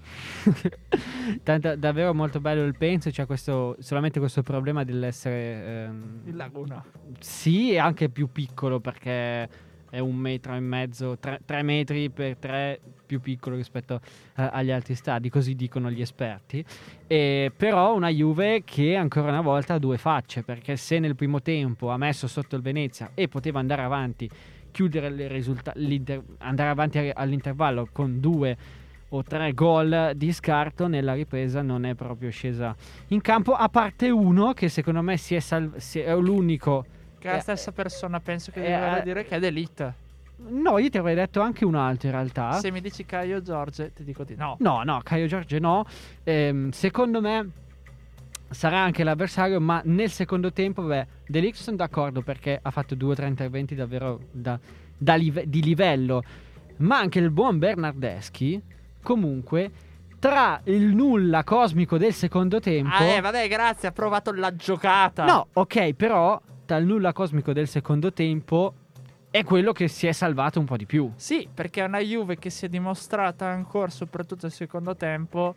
tanta- 1.43 1.77
davvero 1.77 2.13
molto 2.15 2.41
bello 2.41 2.65
il 2.65 2.77
penso. 2.77 3.11
C'è 3.11 3.27
questo, 3.27 3.77
solamente 3.79 4.19
questo 4.19 4.43
problema 4.43 4.85
dell'essere. 4.85 5.85
ehm, 5.85 6.21
Il 6.27 6.37
Laguna. 6.37 6.85
Sì, 7.21 7.73
è 7.73 7.79
anche 7.79 8.09
più 8.11 8.31
piccolo 8.31 8.81
perché 8.81 9.49
è 9.91 9.99
un 9.99 10.17
metro 10.17 10.55
e 10.55 10.61
mezzo, 10.61 11.17
tre, 11.19 11.41
tre 11.45 11.63
metri 11.63 12.11
per 12.11 12.37
tre 12.37 12.81
più 13.09 13.21
piccolo 13.21 13.57
rispetto 13.57 14.01
eh, 14.37 14.49
agli 14.53 14.71
altri 14.71 14.95
stadi, 14.95 15.31
così 15.31 15.55
dicono 15.57 15.91
gli 15.91 16.03
esperti. 16.03 16.63
E, 17.07 17.51
però 17.57 17.95
una 17.95 18.11
Juve 18.11 18.63
che 18.65 18.95
ancora 18.95 19.31
una 19.31 19.41
volta 19.41 19.75
ha 19.75 19.79
due 19.79 19.97
facce, 19.97 20.43
perché 20.43 20.77
se 20.77 20.99
nel 20.99 21.17
primo 21.17 21.41
tempo 21.41 21.89
ha 21.89 21.97
messo 21.97 22.29
sotto 22.29 22.55
il 22.55 22.63
Venezia 22.63 23.11
e 23.15 23.27
poteva 23.29 23.59
andare 23.59 23.83
avanti, 23.83 24.29
chiudere 24.71 25.07
il 25.09 25.29
risulta- 25.31 25.73
l'Inter- 25.77 26.23
andare 26.39 26.69
avanti 26.69 27.11
all'intervallo 27.13 27.89
con 27.91 28.21
due 28.21 28.57
o 29.09 29.23
tre 29.23 29.55
gol 29.55 30.13
di 30.15 30.31
scarto 30.35 30.87
nella 30.87 31.15
ripresa 31.15 31.63
non 31.63 31.87
è 31.87 31.95
proprio 31.95 32.29
scesa 32.31 32.77
in 33.07 33.23
campo 33.23 33.55
a 33.55 33.71
parte 33.71 34.11
uno 34.11 34.53
che 34.53 34.69
secondo 34.69 35.01
me 35.01 35.17
si 35.17 35.35
è, 35.35 35.41
sal- 35.41 35.73
si 35.79 36.01
è 36.01 36.15
l'unico 36.15 36.85
Che 37.19 37.27
è 37.29 37.31
la 37.33 37.39
Eh, 37.39 37.41
stessa 37.41 37.73
persona, 37.73 38.21
penso 38.21 38.53
che 38.53 38.63
eh, 38.63 38.99
eh, 38.99 39.03
dire 39.03 39.25
che 39.25 39.37
è 39.37 39.41
d'elite. 39.41 39.95
No, 40.41 40.79
io 40.79 40.89
ti 40.89 40.99
avrei 40.99 41.15
detto 41.15 41.41
anche 41.41 41.65
un 41.65 41.75
altro 41.75 42.09
in 42.09 42.15
realtà. 42.15 42.53
Se 42.53 42.71
mi 42.71 42.81
dici 42.81 43.05
Caio 43.05 43.43
Giorge, 43.43 43.93
ti 43.93 44.05
dico 44.05 44.25
di 44.25 44.37
no. 44.37 44.57
No, 44.61 44.83
no, 44.85 45.01
Caio 45.03 45.27
Giorgio 45.27 45.59
no. 45.59 45.85
Ehm, 46.25 46.71
secondo 46.71 47.21
me 47.21 47.51
sarà 48.51 48.79
anche 48.79 49.05
l'avversario, 49.05 49.61
ma 49.61 49.81
nel 49.85 50.11
secondo 50.11 50.53
tempo, 50.53 50.83
beh, 50.83 51.07
Delix 51.27 51.61
sono 51.61 51.77
d'accordo 51.77 52.23
perché 52.23 52.59
ha 52.61 52.71
fatto 52.71 52.95
due 52.95 53.13
o 53.13 53.15
tre 53.15 53.27
interventi 53.27 53.75
davvero 53.75 54.21
da, 54.31 54.59
da 54.97 55.15
live- 55.15 55.49
di 55.49 55.61
livello, 55.63 56.23
ma 56.79 56.99
anche 56.99 57.19
il 57.19 57.31
buon 57.31 57.59
Bernardeschi, 57.59 58.63
comunque, 59.03 59.71
tra 60.19 60.61
il 60.65 60.95
nulla 60.95 61.45
cosmico 61.45 61.99
del 61.99 62.13
secondo 62.13 62.61
tempo... 62.61 62.95
Ah, 62.95 63.05
eh, 63.05 63.21
vabbè, 63.21 63.49
grazie, 63.49 63.89
ha 63.89 63.93
provato 63.93 64.33
la 64.33 64.55
giocata. 64.55 65.25
No, 65.25 65.49
ok, 65.53 65.93
però 65.95 66.41
tra 66.65 66.77
il 66.77 66.87
nulla 66.87 67.13
cosmico 67.13 67.53
del 67.53 67.69
secondo 67.69 68.13
tempo 68.13 68.75
è 69.31 69.45
quello 69.45 69.73
che 69.73 69.89
si 69.89 70.07
è 70.07 70.13
salvato 70.13 70.59
un 70.59 70.65
po' 70.65 70.77
di 70.77 70.87
più. 70.87 71.13
Sì, 71.17 71.49
perché 71.53 71.83
è 71.83 71.85
una 71.85 72.01
Juve 72.01 72.39
che 72.39 72.51
si 72.51 72.65
è 72.65 72.69
dimostrata 72.69 73.47
ancora, 73.47 73.91
soprattutto 73.91 74.47
nel 74.47 74.53
secondo 74.53 74.97
tempo, 74.97 75.55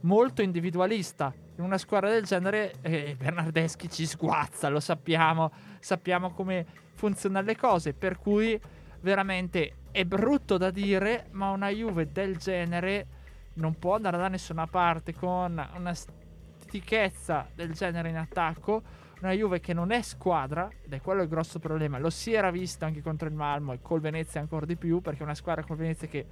molto 0.00 0.42
individualista. 0.42 1.32
In 1.56 1.64
una 1.64 1.78
squadra 1.78 2.10
del 2.10 2.24
genere, 2.24 2.74
eh, 2.82 3.14
Bernardeschi 3.16 3.88
ci 3.88 4.06
sguazza, 4.06 4.68
lo 4.68 4.80
sappiamo, 4.80 5.52
sappiamo 5.78 6.30
come 6.30 6.66
funzionano 6.94 7.46
le 7.46 7.56
cose. 7.56 7.92
Per 7.92 8.18
cui, 8.18 8.60
veramente 9.00 9.74
è 9.92 10.04
brutto 10.04 10.56
da 10.56 10.70
dire, 10.70 11.26
ma 11.30 11.50
una 11.50 11.68
Juve 11.68 12.10
del 12.10 12.36
genere 12.36 13.06
non 13.54 13.78
può 13.78 13.94
andare 13.94 14.16
da 14.16 14.26
nessuna 14.26 14.66
parte 14.66 15.14
con 15.14 15.64
una 15.76 15.94
stitichezza 15.94 17.46
del 17.54 17.72
genere 17.72 18.08
in 18.08 18.16
attacco. 18.16 18.82
Una 19.24 19.32
Juve 19.32 19.58
che 19.58 19.72
non 19.72 19.90
è 19.90 20.02
squadra, 20.02 20.68
ed 20.84 20.92
è 20.92 21.00
quello 21.00 21.22
il 21.22 21.28
grosso 21.28 21.58
problema. 21.58 21.98
Lo 21.98 22.10
si 22.10 22.34
era 22.34 22.50
visto 22.50 22.84
anche 22.84 23.00
contro 23.00 23.26
il 23.26 23.32
Malmo 23.32 23.72
e 23.72 23.78
col 23.80 24.00
Venezia 24.00 24.38
ancora 24.38 24.66
di 24.66 24.76
più, 24.76 25.00
perché 25.00 25.20
è 25.20 25.22
una 25.22 25.34
squadra 25.34 25.64
col 25.64 25.78
Venezia 25.78 26.06
che 26.06 26.26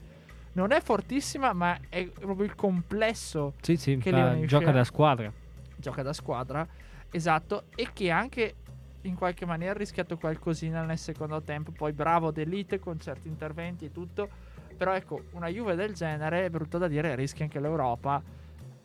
non 0.52 0.72
è 0.72 0.80
fortissima, 0.82 1.54
ma 1.54 1.78
è 1.88 2.04
proprio 2.08 2.44
il 2.44 2.54
complesso 2.54 3.54
Sì, 3.62 3.78
sì, 3.78 3.96
Che 3.96 4.10
fa- 4.10 4.44
gioca 4.44 4.72
da 4.72 4.84
squadra. 4.84 5.32
gioca 5.74 6.02
da 6.02 6.12
squadra, 6.12 6.68
esatto, 7.10 7.64
e 7.74 7.88
che 7.94 8.10
anche 8.10 8.56
in 9.00 9.14
qualche 9.14 9.46
maniera 9.46 9.72
ha 9.72 9.78
rischiato 9.78 10.18
qualcosina 10.18 10.82
nel 10.84 10.98
secondo 10.98 11.40
tempo. 11.40 11.72
Poi 11.72 11.92
bravo 11.92 12.30
d'elite 12.30 12.78
con 12.78 13.00
certi 13.00 13.26
interventi 13.26 13.86
e 13.86 13.90
tutto. 13.90 14.28
Però 14.76 14.92
ecco, 14.92 15.22
una 15.30 15.48
Juve 15.48 15.76
del 15.76 15.94
genere 15.94 16.44
è 16.44 16.50
brutto 16.50 16.76
da 16.76 16.88
dire, 16.88 17.14
rischia 17.14 17.44
anche 17.46 17.58
l'Europa, 17.58 18.22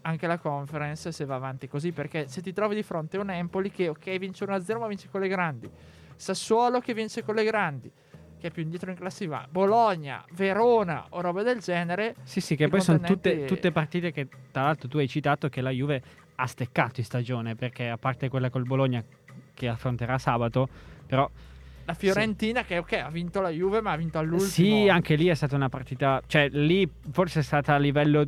anche 0.07 0.25
la 0.25 0.37
conference 0.37 1.11
se 1.11 1.25
va 1.25 1.35
avanti 1.35 1.67
così. 1.67 1.91
Perché 1.91 2.27
se 2.27 2.41
ti 2.41 2.53
trovi 2.53 2.75
di 2.75 2.83
fronte 2.83 3.17
a 3.17 3.21
un 3.21 3.29
Empoli 3.29 3.69
che, 3.69 3.89
ok, 3.89 4.17
vince 4.17 4.45
1-0 4.45 4.79
ma 4.79 4.87
vince 4.87 5.09
con 5.09 5.21
le 5.21 5.27
grandi. 5.27 5.69
Sassuolo 6.15 6.79
che 6.79 6.93
vince 6.93 7.23
con 7.23 7.35
le 7.35 7.43
grandi, 7.43 7.91
che 8.39 8.47
è 8.47 8.51
più 8.51 8.63
indietro 8.63 8.89
in 8.89 8.95
classifica. 8.95 9.47
Bologna, 9.49 10.23
Verona 10.31 11.05
o 11.09 11.21
roba 11.21 11.43
del 11.43 11.59
genere. 11.59 12.15
Sì, 12.23 12.41
sì, 12.41 12.55
che 12.55 12.67
poi 12.67 12.81
sono 12.81 12.99
tutte, 12.99 13.45
tutte 13.45 13.71
partite 13.71 14.11
che 14.11 14.27
tra 14.51 14.63
l'altro 14.63 14.87
tu 14.87 14.97
hai 14.97 15.07
citato 15.07 15.49
che 15.49 15.61
la 15.61 15.69
Juve 15.69 16.01
ha 16.35 16.47
steccato 16.47 16.99
in 16.99 17.05
stagione, 17.05 17.55
perché 17.55 17.89
a 17.89 17.97
parte 17.97 18.29
quella 18.29 18.49
col 18.49 18.63
Bologna 18.63 19.03
che 19.53 19.67
affronterà 19.67 20.17
sabato, 20.17 20.67
però 21.05 21.29
La 21.85 21.93
Fiorentina 21.93 22.63
che, 22.63 22.77
ok, 22.77 22.93
ha 22.93 23.09
vinto 23.09 23.41
la 23.41 23.49
Juve 23.49 23.81
ma 23.81 23.91
ha 23.91 23.95
vinto 23.95 24.19
all'ultimo. 24.19 24.49
sì, 24.49 24.89
anche 24.89 25.15
lì 25.15 25.27
è 25.27 25.33
stata 25.33 25.55
una 25.55 25.69
partita, 25.69 26.21
cioè 26.27 26.47
lì 26.49 26.89
forse 27.11 27.39
è 27.39 27.43
stata 27.43 27.73
a 27.75 27.77
livello 27.77 28.27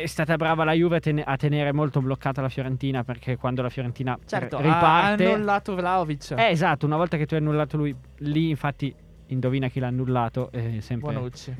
è 0.00 0.06
stata 0.06 0.36
brava 0.36 0.64
la 0.64 0.72
Juve 0.72 0.96
a, 0.96 1.00
ten- 1.00 1.22
a 1.24 1.36
tenere 1.36 1.72
molto 1.72 2.00
bloccata 2.00 2.40
la 2.40 2.48
Fiorentina 2.48 3.04
perché 3.04 3.36
quando 3.36 3.60
la 3.60 3.68
Fiorentina 3.68 4.18
Certo, 4.24 4.56
r- 4.56 4.60
ha 4.60 4.62
riparte 4.62 5.32
annullato 5.32 5.74
Vlaovic. 5.74 6.30
Eh, 6.30 6.50
esatto, 6.50 6.86
una 6.86 6.96
volta 6.96 7.16
che 7.18 7.26
tu 7.26 7.34
hai 7.34 7.40
annullato 7.40 7.76
lui, 7.76 7.94
lì 8.18 8.48
infatti 8.48 8.94
indovina 9.26 9.68
chi 9.68 9.80
l'ha 9.80 9.88
annullato, 9.88 10.50
è 10.50 10.80
sempre 10.80 11.12
Bonucci. 11.12 11.54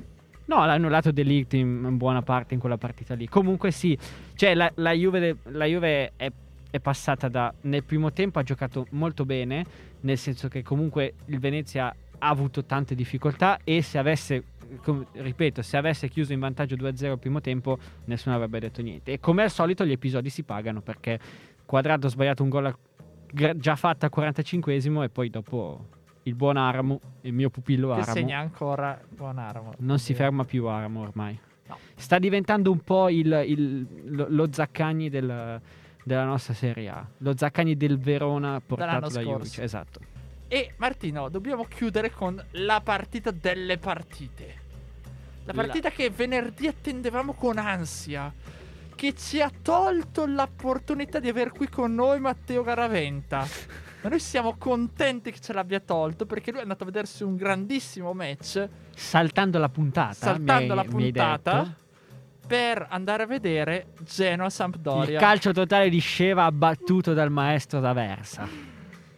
No, 0.46 0.64
l'ha 0.64 0.72
annullato 0.72 1.12
De 1.12 1.22
Ligt 1.22 1.52
in, 1.54 1.84
in 1.84 1.96
buona 1.96 2.22
parte 2.22 2.54
in 2.54 2.60
quella 2.60 2.76
partita 2.76 3.14
lì. 3.14 3.28
Comunque 3.28 3.70
sì, 3.70 3.96
cioè 4.34 4.54
la, 4.54 4.70
la 4.76 4.92
Juve, 4.92 5.20
de- 5.20 5.36
la 5.50 5.64
Juve 5.66 6.12
è, 6.16 6.30
è 6.70 6.80
passata 6.80 7.28
da... 7.28 7.52
Nel 7.62 7.84
primo 7.84 8.12
tempo 8.12 8.38
ha 8.38 8.42
giocato 8.42 8.86
molto 8.90 9.24
bene, 9.24 9.64
nel 10.00 10.18
senso 10.18 10.48
che 10.48 10.62
comunque 10.62 11.14
il 11.26 11.38
Venezia 11.38 11.94
ha 12.18 12.28
avuto 12.28 12.64
tante 12.64 12.94
difficoltà 12.94 13.58
e 13.64 13.82
se 13.82 13.98
avesse, 13.98 14.44
com- 14.82 15.06
ripeto, 15.12 15.62
se 15.62 15.76
avesse 15.76 16.08
chiuso 16.08 16.32
in 16.32 16.40
vantaggio 16.40 16.76
2-0 16.76 17.12
il 17.12 17.18
primo 17.18 17.40
tempo 17.40 17.78
nessuno 18.06 18.34
avrebbe 18.34 18.60
detto 18.60 18.82
niente. 18.82 19.12
E 19.12 19.20
come 19.20 19.42
al 19.42 19.50
solito 19.50 19.84
gli 19.84 19.92
episodi 19.92 20.30
si 20.30 20.42
pagano 20.42 20.80
perché 20.80 21.18
Quadrato 21.64 22.06
ha 22.06 22.10
sbagliato 22.10 22.42
un 22.42 22.48
gol 22.48 22.66
a- 22.66 22.78
gra- 23.30 23.56
già 23.56 23.76
fatto 23.76 24.04
al 24.06 24.12
45esimo 24.14 25.02
e 25.02 25.08
poi 25.08 25.30
dopo 25.30 25.86
il 26.24 26.34
buon 26.34 26.56
Aramo, 26.56 27.00
il 27.22 27.32
mio 27.32 27.50
pupillo 27.50 27.88
Che 27.94 28.00
Aramo. 28.00 28.12
segna 28.12 28.38
ancora 28.38 29.00
Buonaramo. 29.08 29.74
Non 29.78 29.98
si 29.98 30.14
ferma 30.14 30.44
più 30.44 30.66
Aramo 30.66 31.00
ormai. 31.00 31.38
No. 31.66 31.78
Sta 31.94 32.18
diventando 32.18 32.70
un 32.70 32.80
po' 32.80 33.08
il, 33.08 33.42
il- 33.46 33.86
lo, 34.14 34.26
lo 34.28 34.48
Zaccagni 34.52 35.08
del- 35.08 35.60
della 36.04 36.24
nostra 36.24 36.52
Serie 36.54 36.88
A. 36.88 37.06
Lo 37.18 37.36
Zaccagni 37.36 37.76
del 37.76 37.98
Verona 37.98 38.60
portato 38.64 39.08
Dell'anno 39.08 39.08
da. 39.32 39.38
Juvic. 39.38 39.58
Esatto. 39.60 40.00
E 40.48 40.74
Martino, 40.76 41.28
dobbiamo 41.30 41.64
chiudere 41.64 42.10
con 42.10 42.40
la 42.52 42.80
partita 42.84 43.30
delle 43.30 43.78
partite. 43.78 44.60
La 45.52 45.62
La- 45.62 45.68
partita 45.68 45.90
che 45.90 46.10
venerdì 46.10 46.66
attendevamo 46.66 47.34
con 47.34 47.58
ansia. 47.58 48.32
che 48.94 49.14
ci 49.14 49.40
ha 49.40 49.50
tolto 49.62 50.26
l'opportunità 50.26 51.18
di 51.18 51.28
aver 51.28 51.50
qui 51.50 51.68
con 51.68 51.92
noi 51.92 52.20
Matteo 52.20 52.62
Garaventa. 52.62 53.44
Ma 54.02 54.08
noi 54.08 54.20
siamo 54.20 54.54
contenti 54.56 55.32
che 55.32 55.40
ce 55.40 55.52
l'abbia 55.52 55.80
tolto 55.80 56.24
perché 56.24 56.50
lui 56.52 56.60
è 56.60 56.62
andato 56.62 56.84
a 56.84 56.86
vedersi 56.86 57.24
un 57.24 57.34
grandissimo 57.34 58.12
match 58.12 58.68
Saltando 58.94 59.58
la 59.58 59.68
puntata. 59.68 60.12
saltando 60.14 60.72
hai- 60.74 60.76
la 60.78 60.84
puntata 60.84 61.74
per 62.46 62.86
andare 62.90 63.24
a 63.24 63.26
vedere 63.26 63.86
Genoa 64.04 64.46
Il 64.46 64.52
Sampdoria. 64.52 65.18
calcio 65.18 65.50
totale 65.52 65.88
di 65.88 65.98
Sceva 65.98 66.44
abbattuto 66.44 67.12
dal 67.12 67.30
maestro 67.30 67.80
d'Aversa. 67.80 68.46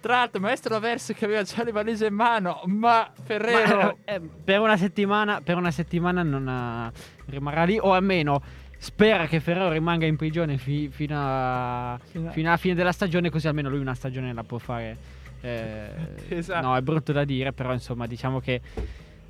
Tra 0.04 0.16
l'altro, 0.18 0.38
maestro 0.38 0.78
Verso 0.80 1.14
che 1.14 1.24
aveva 1.24 1.42
già 1.44 1.64
le 1.64 1.72
valigie 1.72 2.08
in 2.08 2.14
mano, 2.14 2.60
ma 2.66 3.10
Ferrero. 3.22 3.76
Ma, 4.04 4.12
eh, 4.12 4.20
per, 4.20 4.60
una 4.60 4.76
settimana, 4.76 5.40
per 5.40 5.56
una 5.56 5.70
settimana 5.70 6.22
non 6.22 6.46
ha- 6.46 6.92
rimarrà 7.24 7.64
lì, 7.64 7.78
o 7.80 7.94
almeno 7.94 8.42
spera 8.76 9.26
che 9.26 9.40
Ferrero 9.40 9.70
rimanga 9.72 10.04
in 10.04 10.16
prigione 10.16 10.58
fi- 10.58 10.90
fino, 10.90 11.14
a- 11.18 11.98
Fino 12.10 12.28
a- 12.28 12.32
fino 12.32 12.48
alla 12.48 12.58
fine 12.58 12.74
della 12.74 12.92
stagione, 12.92 13.30
così 13.30 13.48
almeno 13.48 13.70
lui 13.70 13.78
una 13.78 13.94
stagione 13.94 14.34
la 14.34 14.42
può 14.42 14.58
fare. 14.58 14.94
eh, 15.40 15.88
Esatto. 16.28 16.66
No, 16.66 16.76
è 16.76 16.82
brutto 16.82 17.12
da 17.12 17.24
dire, 17.24 17.54
però 17.54 17.72
insomma 17.72 18.06
diciamo 18.06 18.40
che 18.40 18.60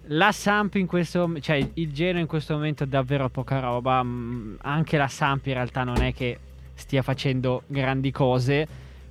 la 0.09 0.33
Samp 0.33 0.75
in 0.75 0.89
questo 0.89 1.39
cioè 1.41 1.65
il 1.75 1.93
Genoa 1.93 2.21
in 2.21 2.27
questo 2.27 2.53
momento 2.55 2.83
è 2.83 2.87
davvero 2.89 3.29
poca 3.29 3.61
roba. 3.61 4.05
Anche 4.63 4.97
la 4.97 5.07
Samp 5.09 5.47
in 5.47 5.55
realtà 5.55 5.85
non 5.85 6.03
è 6.03 6.13
che 6.13 6.37
stia 6.75 7.03
facendo 7.03 7.63
grandi 7.69 8.11
cose, 8.11 8.67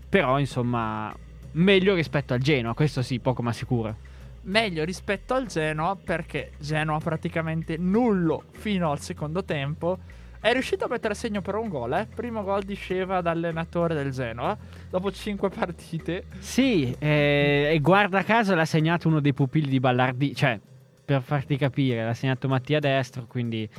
però 0.10 0.40
insomma 0.40 1.16
meglio 1.54 1.96
rispetto 1.96 2.34
al 2.34 2.40
Genoa, 2.40 2.74
questo 2.74 3.02
sì, 3.02 3.20
poco 3.20 3.42
ma 3.42 3.52
sicuro. 3.54 3.96
meglio 4.44 4.84
rispetto 4.84 5.34
al 5.34 5.46
Genoa 5.48 5.96
perché 5.96 6.52
Genoa 6.60 7.00
praticamente 7.00 7.78
nullo 7.78 8.44
fino 8.52 8.92
al 8.92 9.00
secondo 9.00 9.44
tempo. 9.44 9.98
È 10.42 10.52
riuscito 10.52 10.84
a 10.84 10.88
mettere 10.90 11.14
a 11.14 11.16
segno 11.16 11.42
per 11.42 11.56
un 11.56 11.70
gol, 11.70 11.94
eh? 11.94 12.08
Primo 12.14 12.44
gol 12.44 12.64
di 12.64 12.76
Sceva 12.76 13.22
da 13.22 13.32
allenatore 13.32 13.94
del 13.96 14.12
Genoa 14.12 14.58
dopo 14.90 15.10
5 15.10 15.48
partite. 15.50 16.26
Sì, 16.40 16.94
eh, 17.00 17.70
e 17.74 17.80
guarda 17.80 18.24
caso 18.24 18.54
l'ha 18.54 18.66
segnato 18.66 19.08
uno 19.08 19.22
dei 19.22 19.34
pupilli 19.34 19.70
di 19.70 19.80
Ballardi, 19.80 20.36
cioè 20.36 20.60
per 21.06 21.22
farti 21.22 21.56
capire, 21.56 22.04
l'ha 22.04 22.14
segnato 22.14 22.50
Mattia 22.50 22.80
Destro, 22.80 23.26
quindi 23.26 23.70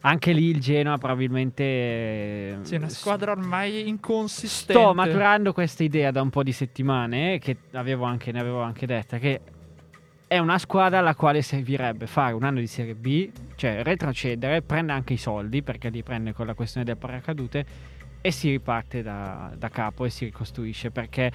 anche 0.00 0.32
lì 0.32 0.44
il 0.44 0.60
Genoa 0.60 0.96
probabilmente... 0.96 1.62
eh, 1.62 2.58
Sì, 2.62 2.76
una 2.76 2.88
squadra 2.88 3.32
ormai 3.32 3.88
inconsistente. 3.88 4.80
Sto 4.80 4.94
maturando 4.94 5.52
questa 5.52 5.82
idea 5.82 6.10
da 6.10 6.22
un 6.22 6.30
po' 6.30 6.42
di 6.42 6.52
settimane, 6.52 7.34
eh, 7.34 7.38
che 7.38 7.56
avevo 7.72 8.04
anche, 8.04 8.30
ne 8.30 8.40
avevo 8.40 8.60
anche 8.60 8.86
detta, 8.86 9.18
che 9.18 9.40
è 10.28 10.38
una 10.38 10.58
squadra 10.58 10.98
alla 10.98 11.14
quale 11.14 11.42
servirebbe 11.42 12.06
fare 12.06 12.34
un 12.34 12.44
anno 12.44 12.60
di 12.60 12.66
Serie 12.66 12.94
B, 12.94 13.30
cioè 13.56 13.82
retrocedere, 13.82 14.62
prende 14.62 14.92
anche 14.92 15.14
i 15.14 15.16
soldi, 15.16 15.62
perché 15.62 15.88
li 15.88 16.02
prende 16.02 16.32
con 16.32 16.46
la 16.46 16.54
questione 16.54 16.86
del 16.86 16.96
paracadute, 16.96 17.66
e 18.20 18.30
si 18.30 18.50
riparte 18.50 19.02
da, 19.02 19.52
da 19.56 19.68
capo 19.68 20.04
e 20.04 20.10
si 20.10 20.26
ricostruisce, 20.26 20.90
perché 20.90 21.32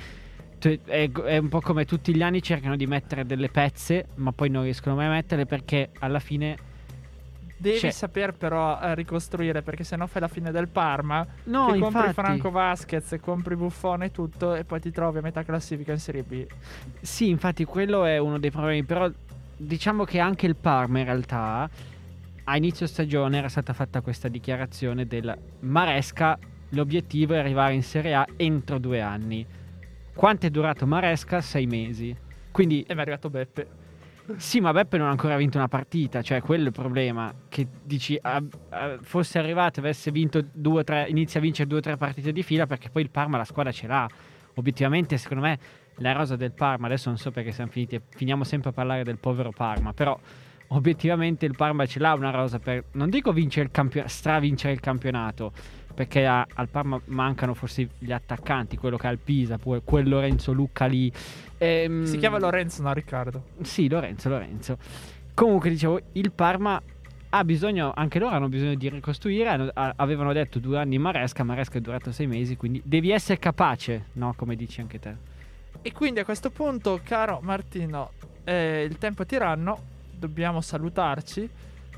è, 0.86 1.10
è 1.12 1.38
un 1.38 1.50
po' 1.50 1.60
come 1.60 1.86
tutti 1.86 2.16
gli 2.16 2.22
anni 2.22 2.42
cercano 2.42 2.76
di 2.76 2.86
mettere 2.88 3.26
delle 3.26 3.50
pezze, 3.50 4.06
ma 4.16 4.32
poi 4.32 4.50
non 4.50 4.64
riescono 4.64 4.96
mai 4.96 5.08
a 5.08 5.10
metterle 5.10 5.46
perché 5.46 5.90
alla 6.00 6.20
fine... 6.20 6.72
Devi 7.64 7.80
Cioè- 7.80 7.92
saper 7.92 8.34
però 8.34 8.78
eh, 8.82 8.94
ricostruire 8.94 9.62
perché 9.62 9.86
sennò 9.86 10.06
fai 10.06 10.20
la 10.20 10.28
fine 10.28 10.52
del 10.52 10.68
Parma. 10.68 11.26
No, 11.46 11.68
che 11.68 11.80
compri 11.80 12.08
infatti... 12.08 12.14
Franco 12.14 12.52
Vasquez, 12.52 13.16
compri 13.22 13.56
Buffone 13.56 14.08
e 14.08 14.12
tutto 14.12 14.54
e 14.54 14.66
poi 14.66 14.82
ti 14.82 14.92
trovi 14.92 15.20
a 15.20 15.22
metà 15.22 15.44
classifica 15.44 15.94
in 15.94 16.00
Serie 16.00 16.24
B. 16.24 16.46
Sì, 17.00 17.30
infatti 17.30 17.64
quello 17.64 18.04
è 18.04 18.18
uno 18.18 18.38
dei 18.38 18.52
problemi, 18.52 18.84
però 18.84 19.10
diciamo 19.56 20.04
che 20.04 20.20
anche 20.20 20.46
il 20.46 20.58
Parma 20.58 21.00
in 21.00 21.06
realtà 21.06 21.70
a 22.44 22.58
inizio 22.58 22.86
stagione 22.86 23.38
era 23.38 23.48
stata 23.48 23.72
fatta 23.72 24.02
questa 24.02 24.28
dichiarazione 24.28 25.08
del 25.08 25.34
Maresca, 25.62 26.38
l'obiettivo 26.72 27.34
è 27.34 27.38
arrivare 27.38 27.76
in 27.76 27.84
Serie 27.84 28.14
A 28.14 28.28
entro 28.36 28.78
due 28.78 29.00
anni. 29.00 29.46
Quanto 30.14 30.46
è 30.48 30.50
durato 30.50 30.86
Maresca? 30.86 31.40
Sei 31.40 31.66
mesi. 31.66 32.14
Quindi 32.52 32.82
E 32.82 32.94
mi 32.94 33.00
è 33.00 33.02
arrivato 33.04 33.30
Beppe. 33.30 33.68
Sì, 34.38 34.62
ma 34.62 34.72
Beppe 34.72 34.98
non 34.98 35.08
ha 35.08 35.12
ancora 35.12 35.36
vinto 35.36 35.58
una 35.58 35.68
partita, 35.68 36.22
cioè 36.22 36.42
quello 36.42 36.64
è 36.64 36.68
il 36.68 36.74
problema. 36.74 37.34
Che 37.50 37.68
dici, 37.84 38.18
ah, 38.22 38.42
ah, 38.70 38.98
fosse 39.02 39.38
arrivato, 39.38 39.80
avesse 39.80 40.12
vinto 40.12 40.44
due 40.52 40.80
o 40.80 40.84
tre, 40.84 41.08
inizia 41.10 41.40
a 41.40 41.44
vincere 41.44 41.68
due 41.68 41.80
o 41.80 41.82
tre 41.82 41.98
partite 41.98 42.32
di 42.32 42.44
fila, 42.44 42.66
perché 42.66 42.90
poi 42.90 43.02
il 43.02 43.10
Parma 43.10 43.38
la 43.38 43.44
squadra 43.44 43.72
ce 43.72 43.88
l'ha. 43.88 44.08
Obiettivamente, 44.56 45.18
secondo 45.18 45.44
me, 45.44 45.60
la 45.98 46.14
rosa 46.14 46.36
del 46.36 46.52
Parma, 46.52 46.88
adesso 46.88 47.10
non 47.10 47.18
so 47.18 47.32
perché 47.32 47.52
siamo 47.52 47.72
finiti, 47.72 48.00
finiamo 48.10 48.44
sempre 48.44 48.70
a 48.70 48.74
parlare 48.74 49.04
del 49.04 49.18
povero 49.18 49.52
Parma, 49.52 49.94
però 49.94 50.18
obiettivamente 50.68 51.46
il 51.46 51.56
Parma 51.56 51.86
ce 51.86 52.00
l'ha 52.00 52.14
una 52.14 52.32
rosa 52.32 52.60
per, 52.60 52.86
non 52.94 53.10
dico 53.10 53.32
vincere 53.32 53.66
il 53.66 53.72
campionato, 53.72 54.12
stravincere 54.12 54.74
il 54.74 54.80
campionato, 54.80 55.52
perché 55.94 56.26
a- 56.26 56.46
al 56.56 56.70
Parma 56.70 57.00
mancano 57.06 57.54
forse 57.54 57.88
gli 58.00 58.12
attaccanti, 58.12 58.78
quello 58.78 58.98
che 58.98 59.08
ha 59.08 59.12
il 59.12 59.20
Pisa, 59.20 59.58
poi 59.58 59.82
quel 59.84 60.08
Lorenzo 60.10 60.52
Lucca 60.52 60.86
lì. 60.86 61.12
Ehm, 61.58 62.04
Si 62.06 62.18
chiama 62.18 62.40
Lorenzo, 62.40 62.82
no 62.82 62.92
Riccardo. 62.94 63.44
sì, 63.62 63.88
Lorenzo, 63.88 64.30
Lorenzo. 64.30 64.78
Comunque, 65.34 65.70
dicevo, 65.70 66.00
il 66.14 66.32
Parma 66.32 66.82
ha 67.36 67.44
bisogno, 67.44 67.92
anche 67.96 68.20
loro 68.20 68.36
hanno 68.36 68.48
bisogno 68.50 68.76
di 68.76 68.90
ricostruire. 68.90 69.50
hanno- 69.50 69.72
avevano 69.74 70.34
detto 70.34 70.60
due 70.60 70.78
anni 70.78 70.96
in 70.96 71.02
Maresca, 71.02 71.44
Maresca 71.44 71.78
è 71.80 71.82
durato 71.82 72.12
sei 72.12 72.28
mesi, 72.28 72.56
quindi 72.58 72.82
devi 72.86 73.10
essere 73.12 73.40
capace, 73.40 74.06
no? 74.14 74.34
Come 74.36 74.56
dici 74.56 74.82
anche 74.82 75.00
te. 75.00 75.16
E 75.82 75.92
quindi 75.92 76.20
a 76.20 76.26
questo 76.26 76.50
punto, 76.52 77.00
caro 77.04 77.40
Martino, 77.42 78.12
eh, 78.44 78.84
il 78.84 78.98
tempo 79.00 79.24
è 79.24 79.26
tiranno, 79.26 79.80
dobbiamo 80.12 80.62
salutarci. 80.62 81.50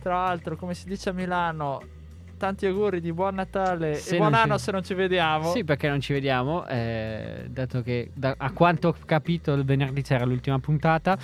Tra 0.01 0.13
l'altro, 0.23 0.55
come 0.55 0.73
si 0.73 0.87
dice 0.87 1.09
a 1.09 1.13
Milano, 1.13 1.81
tanti 2.37 2.65
auguri 2.65 3.01
di 3.01 3.11
buon 3.13 3.35
Natale 3.35 3.95
Se 3.95 4.15
e 4.15 4.17
buon 4.17 4.31
non 4.31 4.39
ci- 4.39 4.45
anno 4.47 4.57
se 4.57 4.71
non 4.71 4.83
ci 4.83 4.93
vediamo. 4.93 5.51
Sì, 5.51 5.63
perché 5.63 5.87
non 5.89 5.99
ci 6.01 6.13
vediamo, 6.13 6.65
eh, 6.67 7.45
dato 7.49 7.81
che 7.81 8.11
da- 8.13 8.35
a 8.37 8.51
quanto 8.51 8.89
ho 8.89 8.95
capito 9.05 9.53
il 9.53 9.63
venerdì 9.65 10.01
c'era 10.01 10.25
l'ultima 10.25 10.59
puntata 10.59 11.17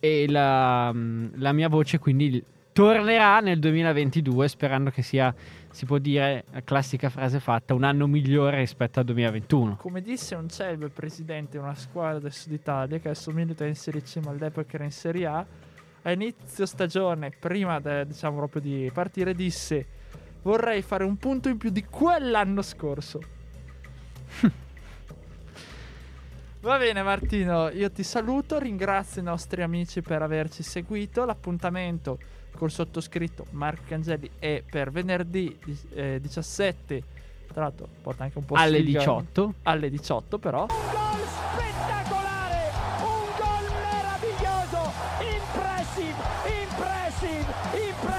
e 0.00 0.26
la, 0.28 0.90
mm, 0.92 1.26
la 1.36 1.52
mia 1.52 1.68
voce 1.68 1.98
quindi 1.98 2.42
tornerà 2.72 3.40
nel 3.40 3.58
2022 3.58 4.46
sperando 4.46 4.90
che 4.90 5.02
sia, 5.02 5.34
si 5.70 5.84
può 5.84 5.98
dire, 5.98 6.44
la 6.52 6.62
classica 6.62 7.08
frase 7.10 7.40
fatta, 7.40 7.74
un 7.74 7.82
anno 7.82 8.06
migliore 8.06 8.58
rispetto 8.58 9.00
al 9.00 9.04
2021. 9.06 9.76
Come 9.76 10.00
disse 10.00 10.36
un 10.36 10.48
celebre 10.48 10.88
presidente 10.88 11.52
di 11.52 11.56
una 11.58 11.74
squadra 11.74 12.20
del 12.20 12.32
Sud 12.32 12.52
Italia 12.52 12.98
che 12.98 13.08
adesso 13.08 13.32
milita 13.32 13.64
in 13.66 13.74
Serie 13.74 14.02
C 14.02 14.20
ma 14.22 14.30
all'epoca 14.30 14.74
era 14.76 14.84
in 14.84 14.92
Serie 14.92 15.26
A, 15.26 15.44
a 16.02 16.12
inizio 16.12 16.64
stagione, 16.66 17.32
prima 17.36 17.80
de- 17.80 18.06
diciamo 18.06 18.36
proprio 18.36 18.62
di 18.62 18.88
partire, 18.94 19.34
disse 19.34 19.86
vorrei 20.48 20.80
fare 20.80 21.04
un 21.04 21.18
punto 21.18 21.50
in 21.50 21.58
più 21.58 21.68
di 21.68 21.84
quell'anno 21.84 22.62
scorso. 22.62 23.20
Va 26.60 26.78
bene 26.78 27.02
Martino, 27.02 27.68
io 27.68 27.90
ti 27.90 28.02
saluto, 28.02 28.58
ringrazio 28.58 29.20
i 29.20 29.24
nostri 29.24 29.62
amici 29.62 30.00
per 30.00 30.22
averci 30.22 30.62
seguito, 30.62 31.26
l'appuntamento 31.26 32.18
col 32.56 32.70
sottoscritto 32.70 33.46
Marco 33.50 33.82
Cangelli 33.86 34.30
è 34.38 34.64
per 34.68 34.90
venerdì 34.90 35.56
eh, 35.92 36.18
17, 36.20 37.02
tra 37.52 37.62
l'altro 37.62 37.86
porta 38.00 38.24
anche 38.24 38.38
un 38.38 38.46
po' 38.46 38.54
Alle 38.54 38.80
sfiga- 38.80 38.98
18. 39.00 39.54
alle 39.64 39.90
18 39.90 40.38
però. 40.38 40.66